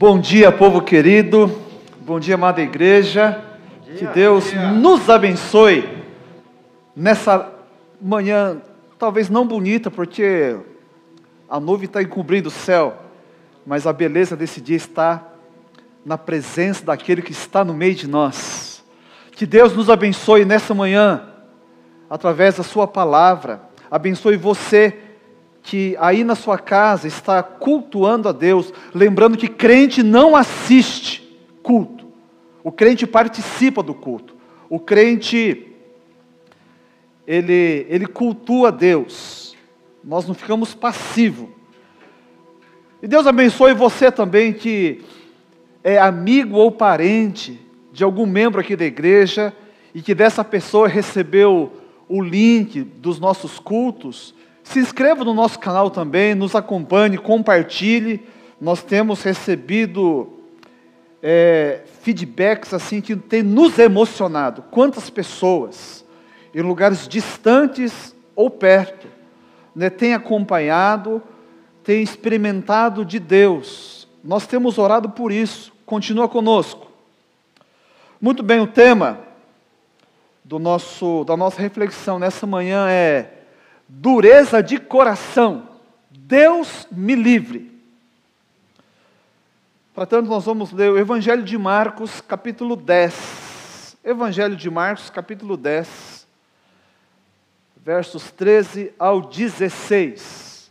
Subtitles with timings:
[0.00, 1.60] Bom dia, povo querido.
[2.00, 3.38] Bom dia, amada igreja.
[3.84, 5.86] Dia, que Deus nos abençoe
[6.96, 7.52] nessa
[8.00, 8.62] manhã,
[8.98, 10.56] talvez não bonita, porque
[11.46, 12.96] a nuvem está encobrindo o céu,
[13.66, 15.22] mas a beleza desse dia está
[16.02, 18.82] na presença daquele que está no meio de nós.
[19.32, 21.28] Que Deus nos abençoe nessa manhã,
[22.08, 23.60] através da Sua palavra.
[23.90, 25.09] Abençoe você
[25.62, 32.06] que aí na sua casa está cultuando a Deus, lembrando que crente não assiste culto,
[32.64, 34.34] o crente participa do culto,
[34.68, 35.66] o crente
[37.26, 39.56] ele, ele cultua Deus,
[40.02, 41.48] nós não ficamos passivos.
[43.02, 45.02] E Deus abençoe você também que
[45.82, 47.60] é amigo ou parente
[47.92, 49.54] de algum membro aqui da igreja
[49.94, 51.72] e que dessa pessoa recebeu
[52.08, 54.34] o link dos nossos cultos
[54.70, 58.24] se inscreva no nosso canal também, nos acompanhe, compartilhe.
[58.60, 60.28] Nós temos recebido
[61.20, 64.62] é, feedbacks assim que tem nos emocionado.
[64.70, 66.04] Quantas pessoas
[66.54, 69.08] em lugares distantes ou perto
[69.74, 71.20] né, têm acompanhado,
[71.82, 74.06] têm experimentado de Deus.
[74.22, 75.72] Nós temos orado por isso.
[75.84, 76.86] Continua conosco.
[78.20, 79.18] Muito bem, o tema
[80.44, 83.39] do nosso, da nossa reflexão nessa manhã é
[83.92, 85.68] dureza de coração.
[86.10, 87.70] Deus me livre.
[89.92, 93.96] Portanto, nós vamos ler o Evangelho de Marcos, capítulo 10.
[94.04, 96.26] Evangelho de Marcos, capítulo 10,
[97.76, 100.70] versos 13 ao 16.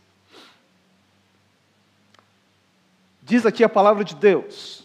[3.22, 4.82] Diz aqui a palavra de Deus.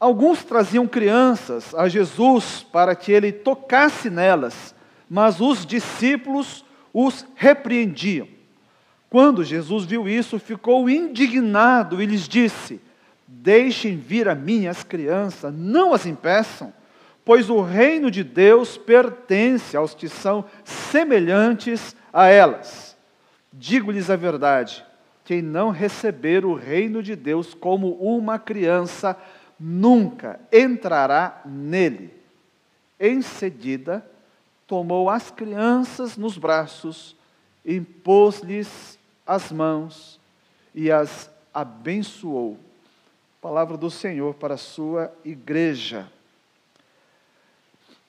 [0.00, 4.74] Alguns traziam crianças a Jesus para que ele tocasse nelas,
[5.10, 8.28] mas os discípulos os repreendiam.
[9.10, 12.80] Quando Jesus viu isso, ficou indignado e lhes disse:
[13.26, 16.72] Deixem vir a mim as crianças, não as impeçam,
[17.24, 22.96] pois o reino de Deus pertence aos que são semelhantes a elas.
[23.52, 24.84] Digo-lhes a verdade:
[25.24, 29.16] quem não receber o reino de Deus como uma criança,
[29.58, 32.12] nunca entrará nele.
[32.98, 34.04] Em seguida,
[34.66, 37.16] tomou as crianças nos braços,
[37.64, 40.20] impôs-lhes as mãos
[40.74, 42.58] e as abençoou.
[43.40, 46.10] Palavra do Senhor para a sua igreja.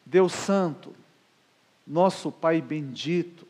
[0.06, 0.96] Deus Santo,
[1.86, 3.46] nosso Pai bendito,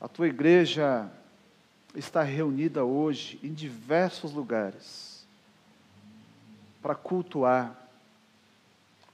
[0.00, 1.10] a tua igreja
[1.94, 5.26] está reunida hoje em diversos lugares
[6.80, 7.76] para cultuar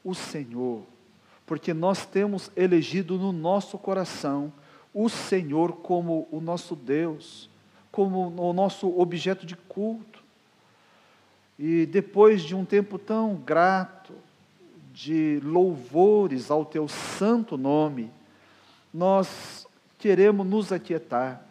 [0.03, 0.85] o Senhor
[1.47, 4.53] porque nós temos elegido no nosso coração
[4.93, 7.50] o Senhor como o nosso Deus,
[7.91, 10.22] como o nosso objeto de culto.
[11.59, 14.15] E depois de um tempo tão grato,
[14.94, 18.12] de louvores ao teu santo nome,
[18.93, 19.66] nós
[19.99, 21.44] queremos nos aquietar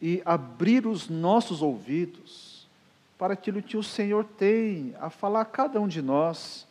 [0.00, 2.68] e abrir os nossos ouvidos
[3.16, 6.66] para aquilo que o Senhor tem a falar a cada um de nós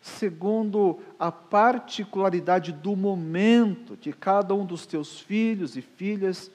[0.00, 6.50] segundo a particularidade do momento que cada um dos teus filhos e filhas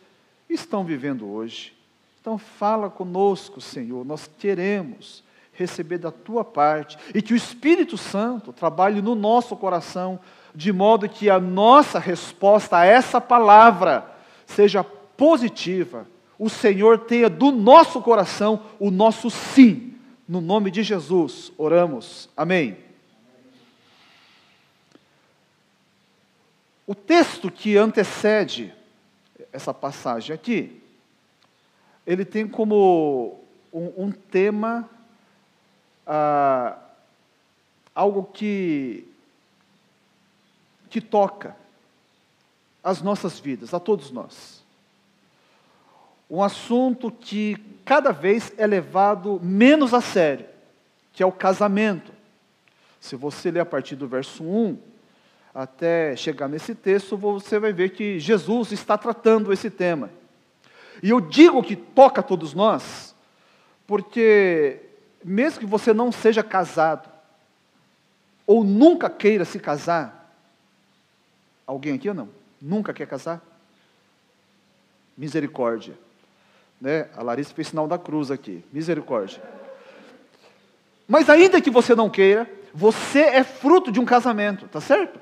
[0.50, 1.74] estão vivendo hoje.
[2.22, 8.52] Então, fala conosco, Senhor, nós queremos receber da tua parte e que o Espírito Santo
[8.52, 10.20] trabalhe no nosso coração,
[10.56, 14.10] de modo que a nossa resposta a essa palavra
[14.46, 16.08] seja positiva.
[16.40, 19.94] O Senhor tenha do nosso coração o nosso sim.
[20.28, 22.30] No nome de Jesus, oramos.
[22.36, 22.78] Amém.
[26.94, 28.72] O texto que antecede
[29.52, 30.80] essa passagem aqui,
[32.06, 33.44] ele tem como
[33.74, 34.88] um, um tema
[36.06, 36.78] ah,
[37.96, 39.12] algo que,
[40.88, 41.58] que toca
[42.84, 44.64] as nossas vidas, a todos nós.
[46.30, 50.46] Um assunto que cada vez é levado menos a sério,
[51.12, 52.14] que é o casamento.
[53.02, 54.93] Se você ler a partir do verso 1,
[55.54, 60.10] até chegar nesse texto, você vai ver que Jesus está tratando esse tema.
[61.02, 63.14] E eu digo que toca a todos nós,
[63.86, 64.80] porque
[65.24, 67.10] mesmo que você não seja casado,
[68.48, 70.36] ou nunca queira se casar,
[71.68, 72.30] alguém aqui ou não?
[72.62, 73.42] Nunca quer casar?
[75.18, 75.94] Misericórdia.
[76.82, 77.08] Né?
[77.16, 78.64] A Larissa fez sinal da cruz aqui.
[78.72, 79.42] Misericórdia.
[81.08, 85.20] Mas ainda que você não queira, você é fruto de um casamento, tá certo?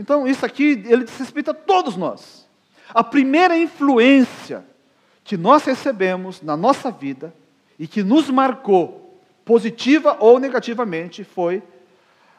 [0.00, 2.48] Então, isso aqui, ele diz respeito a todos nós.
[2.88, 4.64] A primeira influência
[5.22, 7.34] que nós recebemos na nossa vida
[7.78, 11.62] e que nos marcou, positiva ou negativamente, foi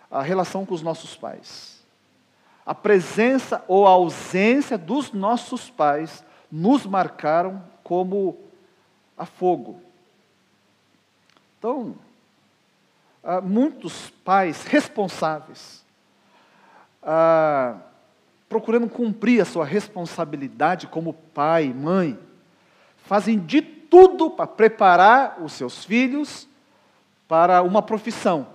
[0.10, 1.84] a relação com os nossos pais.
[2.66, 8.40] A presença ou a ausência dos nossos pais nos marcaram como
[9.16, 9.80] a fogo.
[11.60, 11.94] Então,
[13.44, 15.86] muitos pais responsáveis,
[18.48, 22.20] procurando cumprir a sua responsabilidade como pai, mãe,
[23.06, 26.48] fazem de tudo para preparar os seus filhos
[27.28, 28.48] para uma profissão,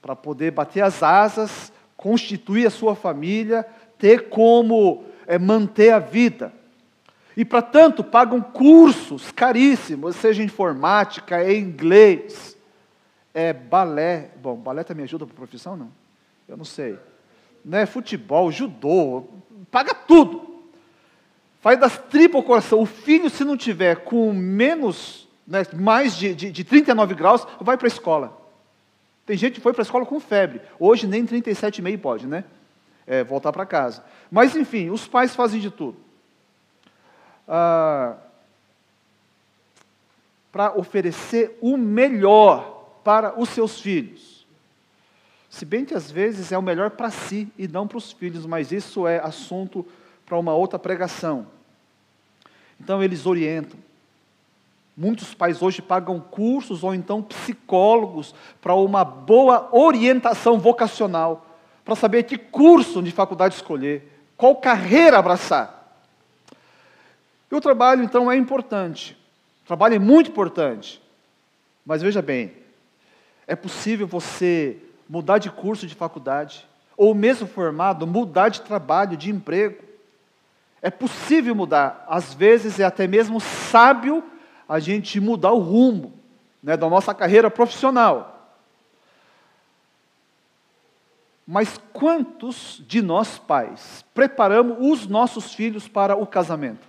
[0.00, 3.66] para poder bater as asas, constituir a sua família,
[3.98, 6.52] ter como é, manter a vida.
[7.36, 12.56] E, para tanto, pagam cursos caríssimos, seja informática, é inglês,
[13.34, 14.30] é balé.
[14.40, 15.76] Bom, balé também ajuda para a profissão?
[15.76, 15.90] Não.
[16.48, 16.98] Eu não sei.
[17.66, 19.24] Né, futebol, judô,
[19.72, 20.62] paga tudo.
[21.60, 22.80] Faz das tripas o coração.
[22.80, 27.76] O filho, se não tiver com menos, né, mais de, de, de 39 graus, vai
[27.76, 28.40] para a escola.
[29.26, 30.60] Tem gente que foi para a escola com febre.
[30.78, 32.44] Hoje nem 37,5 pode, né?
[33.04, 34.04] É, voltar para casa.
[34.30, 36.06] Mas, enfim, os pais fazem de tudo
[37.46, 38.16] ah,
[40.50, 44.35] para oferecer o melhor para os seus filhos.
[45.56, 48.44] Se bem que às vezes é o melhor para si e não para os filhos,
[48.44, 49.86] mas isso é assunto
[50.26, 51.46] para uma outra pregação.
[52.78, 53.78] Então eles orientam.
[54.94, 61.46] Muitos pais hoje pagam cursos ou então psicólogos para uma boa orientação vocacional,
[61.86, 66.04] para saber que curso de faculdade escolher, qual carreira abraçar.
[67.50, 69.16] E o trabalho, então, é importante.
[69.64, 71.00] O trabalho é muito importante.
[71.82, 72.52] Mas veja bem,
[73.46, 76.66] é possível você mudar de curso de faculdade,
[76.96, 79.84] ou mesmo formado, mudar de trabalho, de emprego.
[80.80, 82.04] É possível mudar.
[82.08, 84.24] Às vezes é até mesmo sábio
[84.68, 86.12] a gente mudar o rumo
[86.62, 88.32] né, da nossa carreira profissional.
[91.46, 96.86] Mas quantos de nós pais preparamos os nossos filhos para o casamento?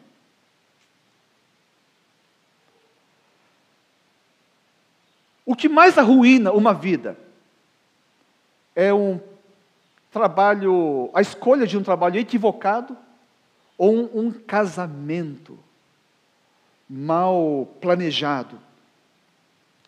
[5.45, 7.26] O que mais arruína uma vida
[8.77, 9.19] é um
[10.11, 12.95] trabalho, a escolha de um trabalho equivocado
[13.75, 15.57] ou um, um casamento
[16.87, 18.59] mal planejado.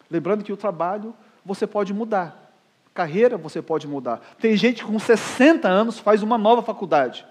[0.09, 1.13] Lembrando que o trabalho
[1.45, 2.51] você pode mudar,
[2.91, 4.21] carreira você pode mudar.
[4.39, 7.24] Tem gente com 60 anos faz uma nova faculdade.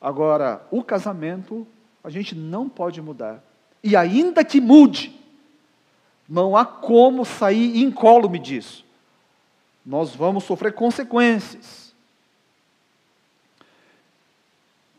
[0.00, 1.66] Agora, o casamento
[2.02, 3.44] a gente não pode mudar.
[3.84, 5.14] E ainda que mude,
[6.26, 8.90] não há como sair incólume disso.
[9.84, 11.92] Nós vamos sofrer consequências.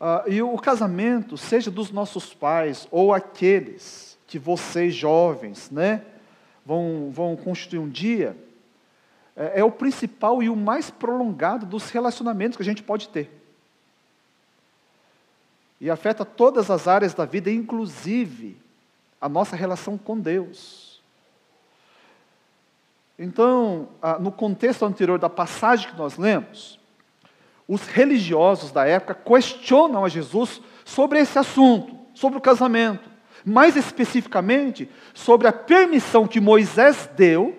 [0.00, 6.04] Ah, e o casamento, seja dos nossos pais ou aqueles que vocês jovens, né,
[6.66, 8.36] vão, vão constituir um dia,
[9.36, 13.30] é, é o principal e o mais prolongado dos relacionamentos que a gente pode ter.
[15.80, 18.56] E afeta todas as áreas da vida, inclusive
[19.20, 20.83] a nossa relação com Deus.
[23.18, 23.88] Então,
[24.20, 26.78] no contexto anterior da passagem que nós lemos,
[27.68, 33.08] os religiosos da época questionam a Jesus sobre esse assunto, sobre o casamento.
[33.44, 37.56] Mais especificamente, sobre a permissão que Moisés deu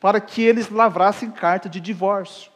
[0.00, 2.50] para que eles lavrassem carta de divórcio.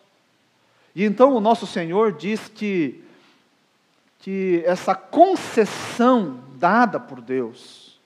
[0.94, 3.02] E então o nosso Senhor diz que,
[4.18, 7.98] que essa concessão dada por Deus,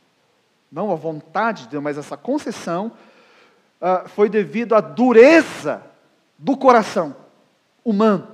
[0.71, 2.93] não a vontade de Deus, mas essa concessão,
[3.87, 5.85] ah, foi devido à dureza
[6.39, 7.15] do coração
[7.85, 8.27] humano.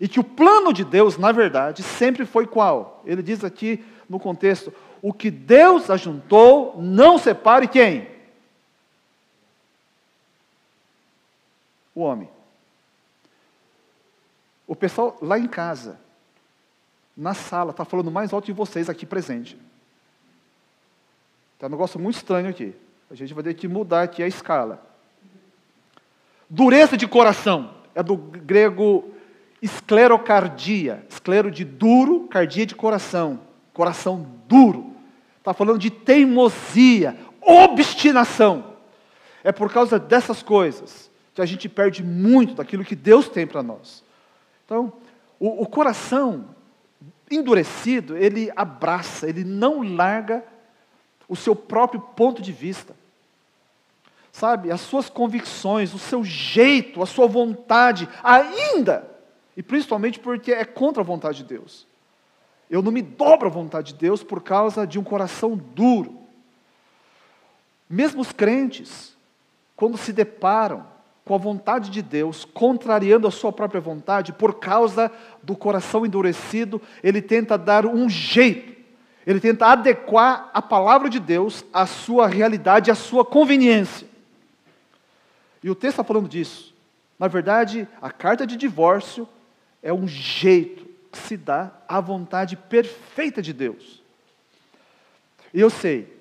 [0.00, 3.04] E que o plano de Deus, na verdade, sempre foi qual?
[3.06, 8.10] Ele diz aqui no contexto: o que Deus ajuntou, não separe quem?
[11.94, 12.28] O homem.
[14.66, 16.00] O pessoal lá em casa,
[17.16, 19.56] na sala, está falando mais alto de vocês aqui presente.
[21.54, 22.74] Está um negócio muito estranho aqui.
[23.12, 24.82] A gente vai ter que mudar aqui a escala.
[26.48, 29.12] Dureza de coração é do grego
[29.60, 33.38] esclerocardia, esclero de duro, cardia de coração,
[33.74, 34.96] coração duro.
[35.36, 38.76] Está falando de teimosia, obstinação.
[39.44, 43.62] É por causa dessas coisas que a gente perde muito daquilo que Deus tem para
[43.62, 44.02] nós.
[44.64, 44.90] Então,
[45.38, 46.46] o, o coração
[47.30, 50.42] endurecido, ele abraça, ele não larga
[51.28, 53.01] o seu próprio ponto de vista
[54.32, 59.08] sabe, as suas convicções, o seu jeito, a sua vontade, ainda,
[59.54, 61.86] e principalmente porque é contra a vontade de Deus.
[62.70, 66.18] Eu não me dobro à vontade de Deus por causa de um coração duro.
[67.88, 69.14] Mesmo os crentes,
[69.76, 70.86] quando se deparam
[71.26, 75.12] com a vontade de Deus, contrariando a sua própria vontade, por causa
[75.42, 78.72] do coração endurecido, ele tenta dar um jeito,
[79.26, 84.11] ele tenta adequar a palavra de Deus à sua realidade, à sua conveniência.
[85.62, 86.74] E o texto está falando disso.
[87.18, 89.28] Na verdade, a carta de divórcio
[89.82, 94.02] é um jeito que se dá à vontade perfeita de Deus.
[95.54, 96.12] E eu sei,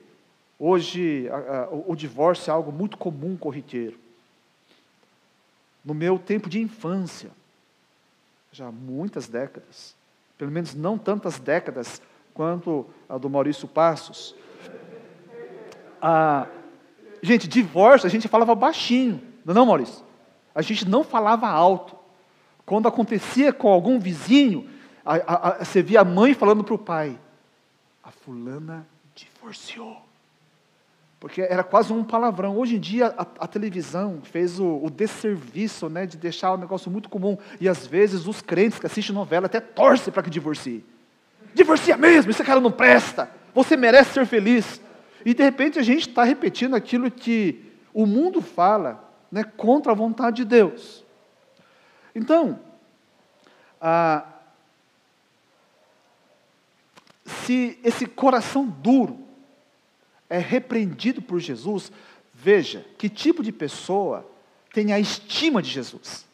[0.59, 3.97] hoje a, a, o divórcio é algo muito comum, corriqueiro
[5.83, 7.31] no meu tempo de infância,
[8.51, 9.95] já há muitas décadas,
[10.37, 12.01] pelo menos não tantas décadas
[12.33, 14.35] quanto a do Maurício Passos.
[16.01, 16.47] Ah,
[17.21, 20.03] gente, divórcio a gente falava baixinho, não, não Maurício?
[20.53, 21.95] A gente não falava alto.
[22.65, 24.69] Quando acontecia com algum vizinho,
[25.05, 27.19] a, a, a, você via a mãe falando para o pai:
[28.03, 29.97] a fulana divorciou.
[31.19, 32.57] Porque era quase um palavrão.
[32.57, 37.09] Hoje em dia, a, televisão fez o, o, desserviço né, de deixar um negócio muito
[37.09, 37.37] comum.
[37.59, 40.83] E às vezes os crentes que assistem novela até torcem para que divorcie.
[41.53, 43.29] Divorcia mesmo, esse cara não presta.
[43.53, 44.81] Você merece ser feliz.
[45.23, 49.95] E de repente a gente está repetindo aquilo que o mundo fala né, contra a
[49.95, 51.05] vontade de Deus.
[52.13, 52.59] Então,
[53.79, 54.27] ah,
[57.25, 59.19] se esse coração duro
[60.29, 61.91] é repreendido por Jesus,
[62.33, 64.29] veja que tipo de pessoa
[64.73, 66.25] tem a estima de Jesus.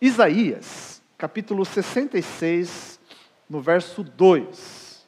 [0.00, 3.00] Isaías, capítulo 66,
[3.48, 5.06] no verso 2.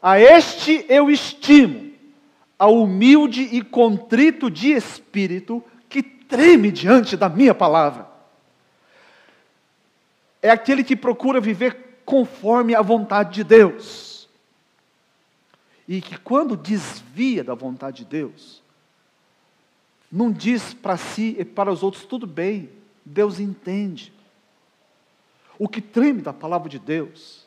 [0.00, 1.87] A este eu estimo,
[2.58, 8.08] ao humilde e contrito de espírito, que treme diante da minha palavra.
[10.42, 14.08] É aquele que procura viver conforme a vontade de Deus
[15.88, 18.62] e que quando desvia da vontade de Deus,
[20.12, 22.70] não diz para si e para os outros, tudo bem,
[23.04, 24.12] Deus entende.
[25.58, 27.46] O que treme da palavra de Deus,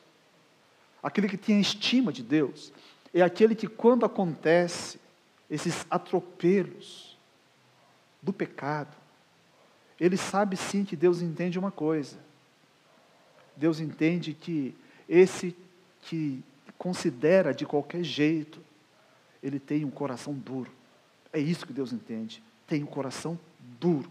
[1.00, 2.72] aquele que tem a estima de Deus,
[3.14, 4.98] é aquele que quando acontece
[5.52, 7.14] esses atropelos
[8.22, 8.96] do pecado,
[10.00, 12.16] ele sabe sim que Deus entende uma coisa.
[13.54, 14.74] Deus entende que
[15.06, 15.54] esse
[16.00, 16.42] que
[16.78, 18.62] considera de qualquer jeito,
[19.42, 20.72] ele tem um coração duro.
[21.30, 22.42] É isso que Deus entende.
[22.66, 23.38] Tem um coração
[23.78, 24.10] duro.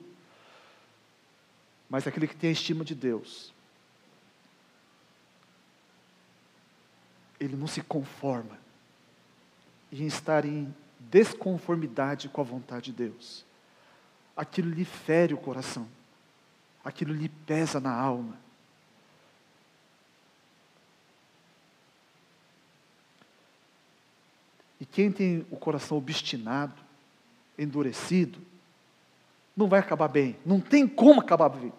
[1.89, 3.51] Mas aquele que tem a estima de Deus,
[7.39, 8.59] ele não se conforma
[9.91, 10.71] em estar em
[11.09, 13.45] desconformidade com a vontade de Deus.
[14.35, 15.87] Aquilo lhe fere o coração,
[16.83, 18.37] aquilo lhe pesa na alma.
[24.79, 26.73] E quem tem o coração obstinado,
[27.57, 28.39] endurecido,
[29.55, 30.35] não vai acabar bem.
[30.43, 31.71] Não tem como acabar bem.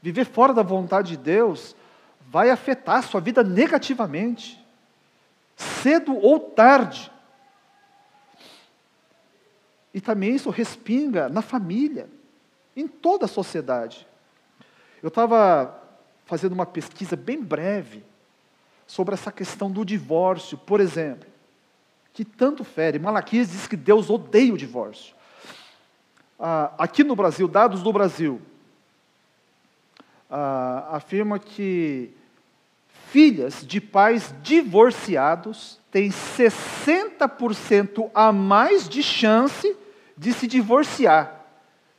[0.00, 1.76] Viver fora da vontade de Deus
[2.28, 4.58] vai afetar a sua vida negativamente,
[5.54, 7.12] cedo ou tarde.
[9.92, 12.08] E também isso respinga na família,
[12.76, 14.06] em toda a sociedade.
[15.02, 15.78] Eu estava
[16.24, 18.02] fazendo uma pesquisa bem breve
[18.86, 21.32] sobre essa questão do divórcio, por exemplo
[22.12, 22.98] que tanto fere.
[22.98, 25.14] Malaquias diz que Deus odeia o divórcio.
[26.38, 28.42] Ah, aqui no Brasil, dados do Brasil,
[30.28, 32.10] ah, afirma que
[33.10, 39.76] filhas de pais divorciados têm 60% a mais de chance
[40.22, 41.44] de se divorciar.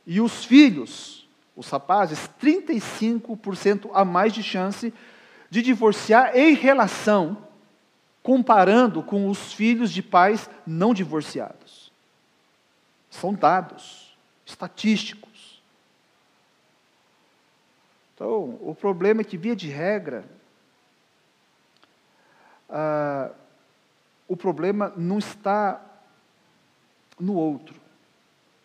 [0.06, 4.92] E os filhos, os rapazes, 35% a mais de chance
[5.50, 7.46] de divorciar em relação
[8.22, 11.92] comparando com os filhos de pais não divorciados.
[13.10, 14.16] São dados
[14.46, 15.62] estatísticos.
[18.14, 20.24] Então, o problema é que, via de regra,
[22.70, 23.30] ah,
[24.26, 25.80] o problema não está
[27.20, 27.83] no outro.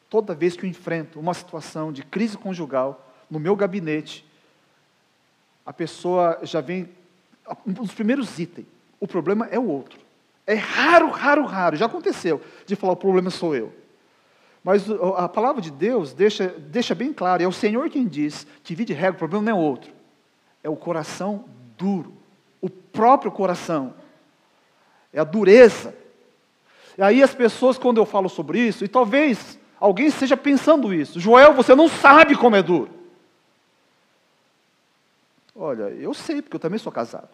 [0.10, 4.26] Toda vez que eu enfrento uma situação de crise conjugal, no meu gabinete,
[5.66, 6.90] a pessoa já vem,
[7.66, 8.66] um dos primeiros itens,
[9.00, 10.00] o problema é o outro.
[10.48, 11.76] É raro, raro, raro.
[11.76, 13.72] Já aconteceu de falar o problema sou eu.
[14.64, 14.86] Mas
[15.16, 18.94] a palavra de Deus deixa, deixa bem claro, é o Senhor quem diz que, de
[18.94, 19.92] regra, o problema não é outro.
[20.64, 21.46] É o coração
[21.78, 22.14] duro.
[22.60, 23.94] O próprio coração.
[25.14, 25.96] É a dureza.
[26.98, 31.20] E aí as pessoas, quando eu falo sobre isso, e talvez alguém esteja pensando isso,
[31.20, 32.90] Joel, você não sabe como é duro.
[35.56, 37.30] Olha, eu sei, porque eu também sou casado.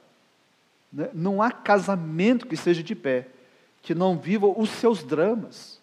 [0.91, 1.09] Né?
[1.13, 3.27] Não há casamento que seja de pé
[3.83, 5.79] que não vivam os seus dramas.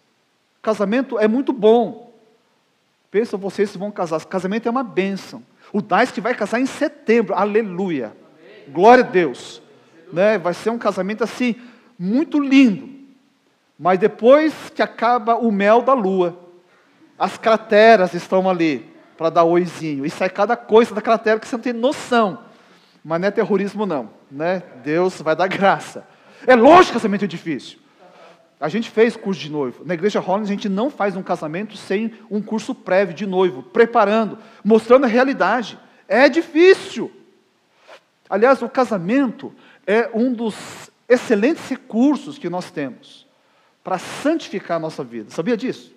[0.61, 2.13] Casamento é muito bom.
[3.09, 4.25] Pensa vocês que vão casar.
[4.25, 5.41] Casamento é uma bênção.
[5.71, 7.33] O Dais que vai casar em setembro.
[7.33, 8.07] Aleluia.
[8.07, 8.73] Amém.
[8.73, 9.61] Glória a Deus.
[10.11, 10.37] Né?
[10.37, 11.55] Vai ser um casamento assim,
[11.97, 12.89] muito lindo.
[13.79, 16.37] Mas depois que acaba o mel da lua,
[17.17, 20.05] as crateras estão ali para dar oizinho.
[20.05, 22.39] E sai cada coisa da cratera que você não tem noção.
[23.03, 24.09] Mas não é terrorismo, não.
[24.31, 24.63] Né?
[24.83, 26.07] Deus vai dar graça.
[26.47, 27.79] É lógico que casamento é difícil.
[28.59, 29.83] A gente fez curso de noivo.
[29.85, 33.61] Na igreja Rollins, a gente não faz um casamento sem um curso prévio de noivo,
[33.61, 35.77] preparando, mostrando a realidade.
[36.07, 37.11] É difícil.
[38.29, 39.53] Aliás, o casamento
[39.85, 40.55] é um dos
[41.09, 43.27] excelentes recursos que nós temos
[43.83, 45.29] para santificar a nossa vida.
[45.29, 45.93] Sabia disso?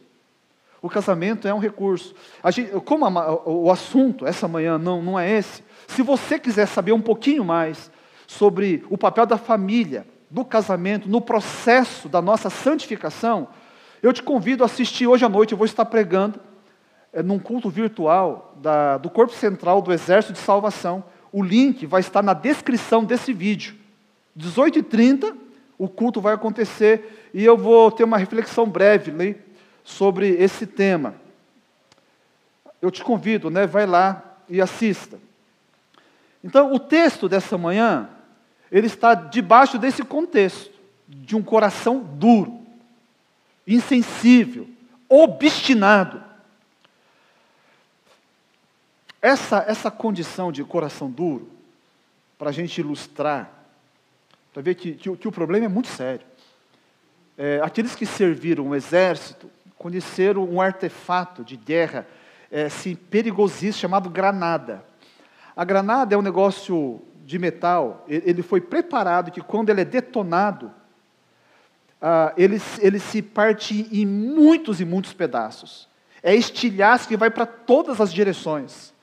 [0.83, 2.15] O casamento é um recurso.
[2.51, 6.93] Gente, como a, o assunto essa manhã não, não é esse, se você quiser saber
[6.93, 7.91] um pouquinho mais
[8.27, 13.49] sobre o papel da família, do casamento, no processo da nossa santificação,
[14.03, 16.41] eu te convido a assistir hoje à noite, eu vou estar pregando
[17.13, 21.05] é, num culto virtual da, do Corpo Central do Exército de Salvação.
[21.33, 23.75] O link vai estar na descrição desse vídeo.
[24.39, 25.35] 18h30,
[25.79, 29.37] o culto vai acontecer e eu vou ter uma reflexão breve né,
[29.87, 31.15] sobre esse tema.
[32.83, 35.19] Eu te convido, né, vai lá e assista.
[36.43, 38.11] Então, o texto dessa manhã,
[38.71, 40.75] ele está debaixo desse contexto,
[41.09, 42.61] de um coração duro,
[43.65, 44.69] insensível,
[45.09, 46.23] obstinado.
[49.23, 51.49] Essa, essa condição de coração duro,
[52.37, 53.51] para a gente ilustrar,
[54.53, 56.27] para ver que, que, que, o problema é muito sério.
[57.39, 62.07] É, aqueles que serviram o exército conheceram um artefato de guerra
[62.51, 64.85] é, assim, perigosíssimo chamado granada.
[65.55, 70.71] A granada é um negócio de metal, ele foi preparado que quando ele é detonado,
[72.01, 75.89] ah, ele, ele se parte em muitos e muitos pedaços.
[76.23, 78.95] É estilhaço que vai para todas as direções.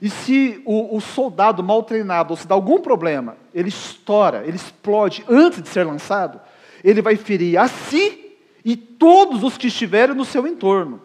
[0.00, 4.56] E se o, o, soldado mal treinado, ou se dá algum problema, ele estoura, ele
[4.56, 6.38] explode antes de ser lançado,
[6.84, 8.19] ele vai ferir a si
[8.64, 11.00] e todos os que estiverem no seu entorno.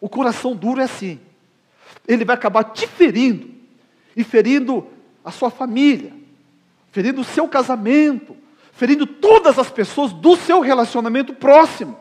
[0.00, 1.20] O coração duro é assim.
[2.06, 3.50] Ele vai acabar te ferindo
[4.16, 4.86] e ferindo
[5.24, 6.12] a sua família,
[6.92, 8.36] ferindo o seu casamento,
[8.72, 11.98] ferindo todas as pessoas do seu relacionamento próximo.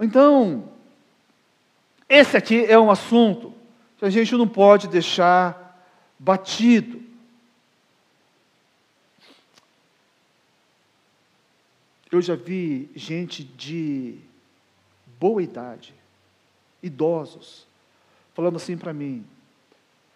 [0.00, 0.68] Então,
[2.08, 3.52] esse aqui é um assunto
[3.98, 5.84] que a gente não pode deixar
[6.18, 7.02] batido.
[12.10, 14.18] Eu já vi gente de
[15.20, 15.94] boa idade,
[16.82, 17.66] idosos,
[18.34, 19.26] falando assim para mim: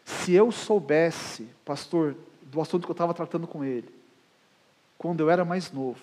[0.04, 3.88] se eu soubesse, pastor, do assunto que eu estava tratando com ele,
[4.96, 6.00] quando eu era mais novo,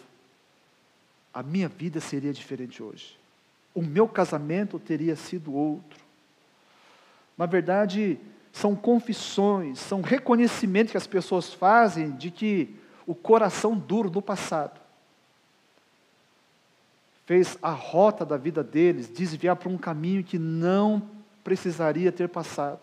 [1.34, 3.18] a minha vida seria diferente hoje.
[3.74, 6.00] O meu casamento teria sido outro.
[7.36, 8.20] Na verdade,
[8.52, 12.76] são confissões, são reconhecimentos que as pessoas fazem de que
[13.08, 14.79] o coração duro do passado
[17.30, 21.08] fez a rota da vida deles desviar para um caminho que não
[21.44, 22.80] precisaria ter passado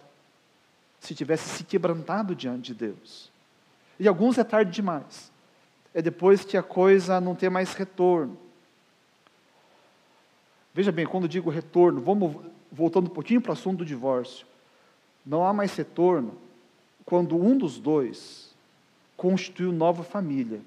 [1.01, 3.29] se tivesse se quebrantado diante de Deus.
[3.99, 5.33] E alguns é tarde demais.
[5.93, 8.39] É depois que a coisa não tem mais retorno.
[10.73, 12.37] Veja bem, quando digo retorno, vamos
[12.71, 14.47] voltando um pouquinho para o assunto do divórcio.
[15.27, 16.39] Não há mais retorno
[17.05, 18.55] quando um dos dois
[19.17, 20.61] constituiu nova família.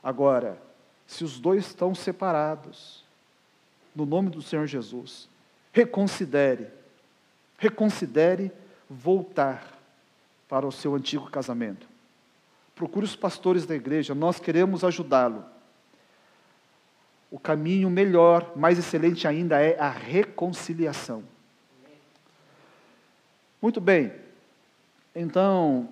[0.00, 0.62] Agora,
[1.12, 3.04] se os dois estão separados,
[3.94, 5.28] no nome do Senhor Jesus,
[5.70, 6.68] reconsidere,
[7.58, 8.50] reconsidere
[8.88, 9.78] voltar
[10.48, 11.86] para o seu antigo casamento.
[12.74, 15.44] Procure os pastores da igreja, nós queremos ajudá-lo.
[17.30, 21.22] O caminho melhor, mais excelente ainda, é a reconciliação.
[23.60, 24.12] Muito bem,
[25.14, 25.90] então,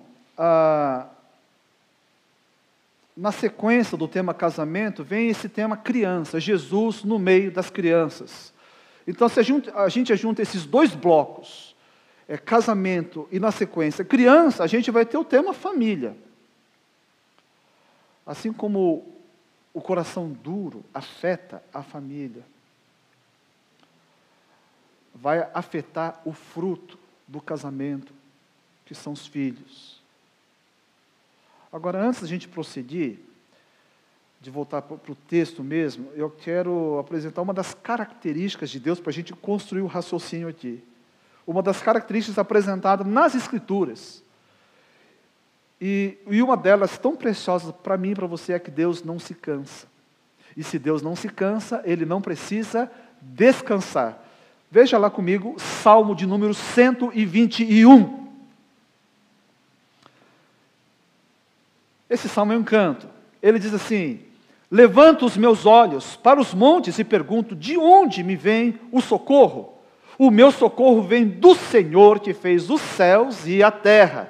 [3.15, 8.53] na sequência do tema casamento, vem esse tema criança, Jesus no meio das crianças.
[9.05, 11.75] Então, se a gente, a gente junta esses dois blocos,
[12.27, 16.15] é, casamento e na sequência criança, a gente vai ter o tema família.
[18.25, 19.05] Assim como
[19.73, 22.43] o coração duro afeta a família,
[25.13, 26.97] vai afetar o fruto
[27.27, 28.13] do casamento,
[28.85, 30.00] que são os filhos.
[31.71, 33.19] Agora, antes da gente prosseguir,
[34.39, 39.11] de voltar para o texto mesmo, eu quero apresentar uma das características de Deus para
[39.11, 40.83] a gente construir o raciocínio aqui
[41.45, 44.23] uma das características apresentadas nas Escrituras.
[45.79, 49.19] E, e uma delas tão preciosa para mim e para você é que Deus não
[49.19, 49.87] se cansa.
[50.55, 54.23] E se Deus não se cansa, ele não precisa descansar.
[54.69, 58.20] Veja lá comigo, Salmo de número 121.
[62.11, 63.07] Esse salmo é um canto.
[63.41, 64.19] Ele diz assim:
[64.69, 69.77] Levanto os meus olhos para os montes e pergunto: de onde me vem o socorro?
[70.19, 74.29] O meu socorro vem do Senhor que fez os céus e a terra.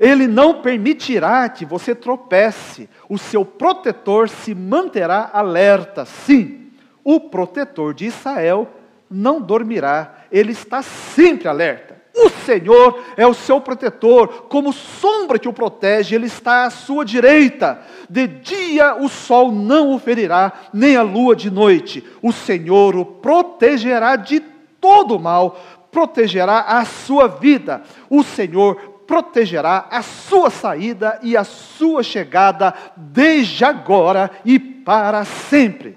[0.00, 6.06] Ele não permitirá que você tropece, o seu protetor se manterá alerta.
[6.06, 6.70] Sim,
[7.04, 8.70] o protetor de Israel
[9.10, 11.97] não dormirá, ele está sempre alerta.
[12.20, 17.04] O Senhor é o seu protetor, como sombra que o protege, ele está à sua
[17.04, 17.80] direita.
[18.10, 22.04] De dia o sol não o ferirá, nem a lua de noite.
[22.20, 24.40] O Senhor o protegerá de
[24.80, 25.60] todo mal,
[25.92, 27.82] protegerá a sua vida.
[28.10, 28.74] O Senhor
[29.06, 35.96] protegerá a sua saída e a sua chegada desde agora e para sempre.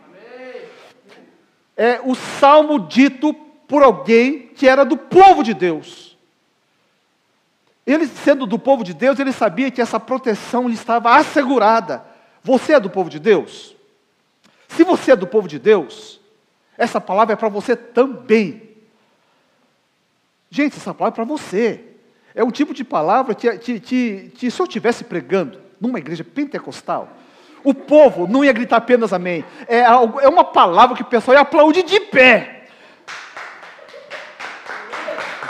[1.75, 3.33] É o salmo dito
[3.67, 6.10] por alguém que era do povo de Deus.
[7.91, 12.03] Ele, sendo do povo de Deus, ele sabia que essa proteção lhe estava assegurada.
[12.43, 13.75] Você é do povo de Deus?
[14.69, 16.19] Se você é do povo de Deus,
[16.77, 18.69] essa palavra é para você também.
[20.49, 21.83] Gente, essa palavra é para você.
[22.33, 26.23] É um tipo de palavra que, que, que, que se eu estivesse pregando numa igreja
[26.23, 27.09] pentecostal,
[27.63, 29.43] o povo não ia gritar apenas amém.
[29.67, 32.67] É, algo, é uma palavra que o pessoal ia aplaudir de pé.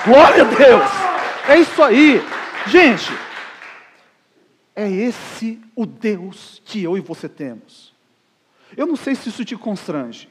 [0.06, 1.11] Glória a Deus!
[1.48, 2.20] É isso aí.
[2.68, 3.12] Gente,
[4.76, 7.94] é esse o Deus que eu e você temos.
[8.76, 10.30] Eu não sei se isso te constrange,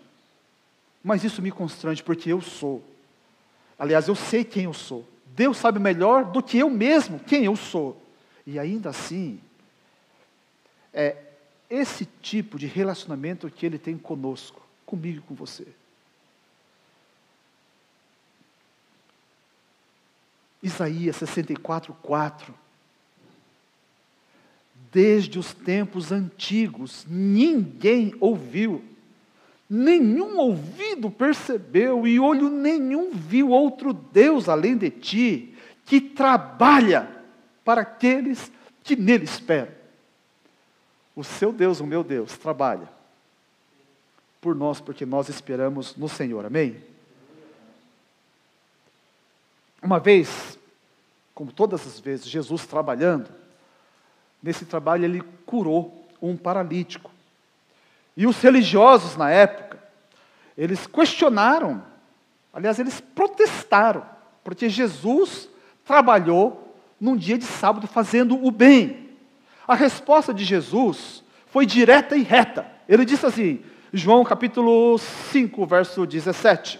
[1.02, 2.82] mas isso me constrange porque eu sou.
[3.78, 5.06] Aliás, eu sei quem eu sou.
[5.26, 8.00] Deus sabe melhor do que eu mesmo quem eu sou.
[8.46, 9.40] E ainda assim,
[10.92, 11.16] é
[11.68, 15.66] esse tipo de relacionamento que Ele tem conosco, comigo e com você.
[20.62, 22.54] Isaías 64, 4.
[24.92, 28.84] Desde os tempos antigos, ninguém ouviu,
[29.68, 35.54] nenhum ouvido percebeu e olho nenhum viu outro Deus além de ti,
[35.86, 37.08] que trabalha
[37.64, 38.50] para aqueles
[38.82, 39.72] que nele esperam.
[41.14, 42.88] O seu Deus, o meu Deus, trabalha
[44.40, 46.89] por nós, porque nós esperamos no Senhor, amém?
[49.82, 50.58] Uma vez,
[51.34, 53.28] como todas as vezes, Jesus trabalhando,
[54.42, 57.10] nesse trabalho ele curou um paralítico.
[58.16, 59.78] E os religiosos na época,
[60.56, 61.82] eles questionaram,
[62.52, 64.04] aliás, eles protestaram,
[64.44, 65.48] porque Jesus
[65.84, 69.08] trabalhou num dia de sábado fazendo o bem.
[69.66, 72.66] A resposta de Jesus foi direta e reta.
[72.86, 73.62] Ele disse assim,
[73.92, 76.78] João capítulo 5, verso 17: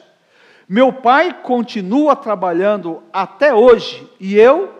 [0.72, 4.72] Meu pai continua trabalhando até hoje e eu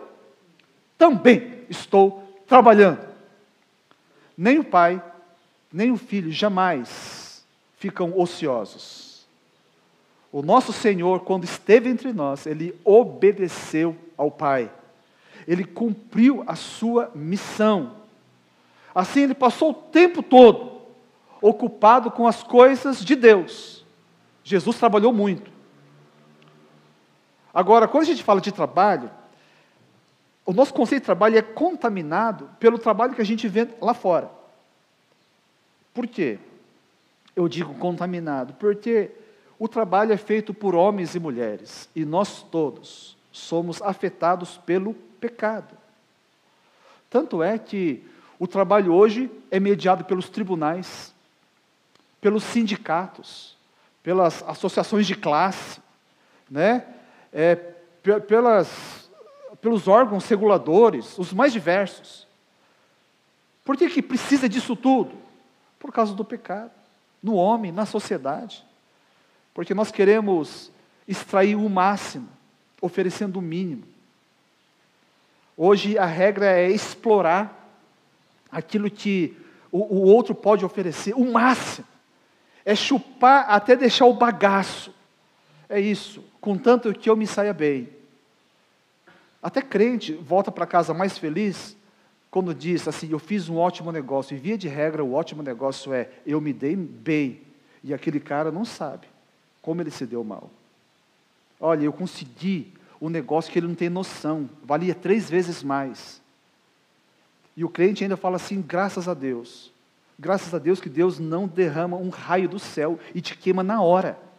[0.97, 3.05] também estou trabalhando.
[4.37, 5.03] Nem o pai
[5.69, 7.43] nem o filho jamais
[7.77, 9.25] ficam ociosos.
[10.31, 14.71] O nosso Senhor, quando esteve entre nós, ele obedeceu ao Pai,
[15.45, 17.97] ele cumpriu a sua missão.
[18.95, 20.71] Assim, ele passou o tempo todo
[21.41, 23.83] ocupado com as coisas de Deus.
[24.41, 25.50] Jesus trabalhou muito.
[27.53, 29.11] Agora, quando a gente fala de trabalho,
[30.45, 34.29] o nosso conceito de trabalho é contaminado pelo trabalho que a gente vê lá fora.
[35.93, 36.39] Por quê?
[37.35, 39.11] Eu digo contaminado, porque
[39.59, 45.75] o trabalho é feito por homens e mulheres, e nós todos somos afetados pelo pecado.
[47.09, 48.03] Tanto é que
[48.39, 51.13] o trabalho hoje é mediado pelos tribunais,
[52.19, 53.55] pelos sindicatos,
[54.01, 55.79] pelas associações de classe,
[56.49, 56.85] né?
[57.31, 57.55] É,
[58.27, 59.09] pelas,
[59.61, 62.27] pelos órgãos reguladores, os mais diversos.
[63.63, 65.11] Por que, que precisa disso tudo?
[65.79, 66.71] Por causa do pecado,
[67.21, 68.65] no homem, na sociedade.
[69.53, 70.71] Porque nós queremos
[71.07, 72.27] extrair o máximo,
[72.81, 73.83] oferecendo o mínimo.
[75.55, 77.61] Hoje a regra é explorar
[78.51, 79.37] aquilo que
[79.71, 81.87] o, o outro pode oferecer, o máximo.
[82.65, 84.93] É chupar até deixar o bagaço.
[85.71, 87.87] É isso, contanto que eu me saia bem.
[89.41, 91.77] Até crente volta para casa mais feliz
[92.29, 95.93] quando diz assim, eu fiz um ótimo negócio, e via de regra o ótimo negócio
[95.93, 97.39] é, eu me dei bem,
[97.81, 99.07] e aquele cara não sabe
[99.61, 100.49] como ele se deu mal.
[101.57, 106.21] Olha, eu consegui um negócio que ele não tem noção, valia três vezes mais.
[107.55, 109.71] E o crente ainda fala assim, graças a Deus.
[110.19, 113.81] Graças a Deus que Deus não derrama um raio do céu e te queima na
[113.81, 114.30] hora.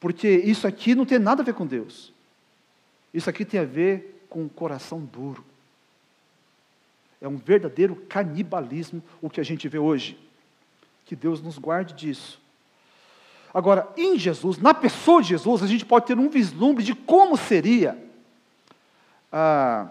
[0.00, 2.12] Porque isso aqui não tem nada a ver com Deus.
[3.12, 5.44] Isso aqui tem a ver com o coração duro.
[7.20, 10.18] É um verdadeiro canibalismo o que a gente vê hoje.
[11.04, 12.40] Que Deus nos guarde disso.
[13.52, 17.36] Agora, em Jesus, na pessoa de Jesus, a gente pode ter um vislumbre de como
[17.36, 17.98] seria
[19.32, 19.88] ah,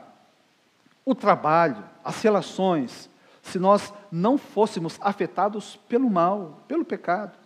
[1.04, 3.10] o trabalho, as relações,
[3.42, 7.38] se nós não fôssemos afetados pelo mal, pelo pecado.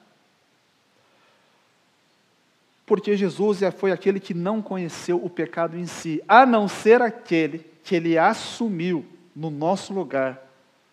[2.92, 7.02] Porque Jesus é, foi aquele que não conheceu o pecado em si, a não ser
[7.02, 10.46] aquele que ele assumiu no nosso lugar,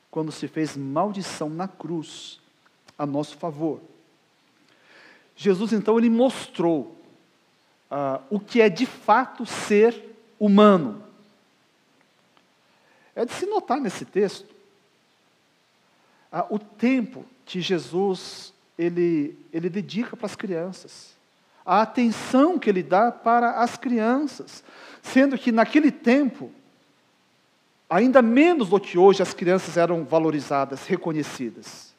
[0.08, 2.38] quando se fez maldição na cruz,
[2.96, 3.80] a nosso favor.
[5.34, 6.96] Jesus, então, ele mostrou
[7.90, 10.00] uh, o que é de fato ser
[10.38, 11.02] humano.
[13.12, 14.54] É de se notar nesse texto
[16.32, 21.17] uh, o tempo que Jesus ele, ele dedica para as crianças,
[21.68, 24.64] a atenção que ele dá para as crianças,
[25.02, 26.50] sendo que naquele tempo
[27.90, 31.94] Ainda menos do que hoje as crianças eram valorizadas, reconhecidas.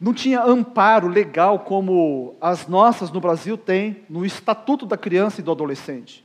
[0.00, 5.44] Não tinha amparo legal como as nossas no Brasil têm no Estatuto da Criança e
[5.44, 6.24] do Adolescente.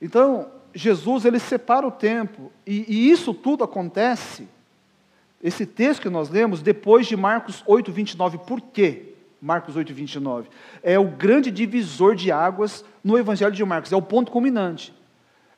[0.00, 4.48] Então, Jesus ele separa o tempo, e, e isso tudo acontece,
[5.42, 8.38] esse texto que nós lemos, depois de Marcos 8, 29.
[8.38, 9.14] Por quê?
[9.40, 10.48] Marcos 8, 29.
[10.82, 14.94] É o grande divisor de águas no Evangelho de Marcos, é o ponto culminante.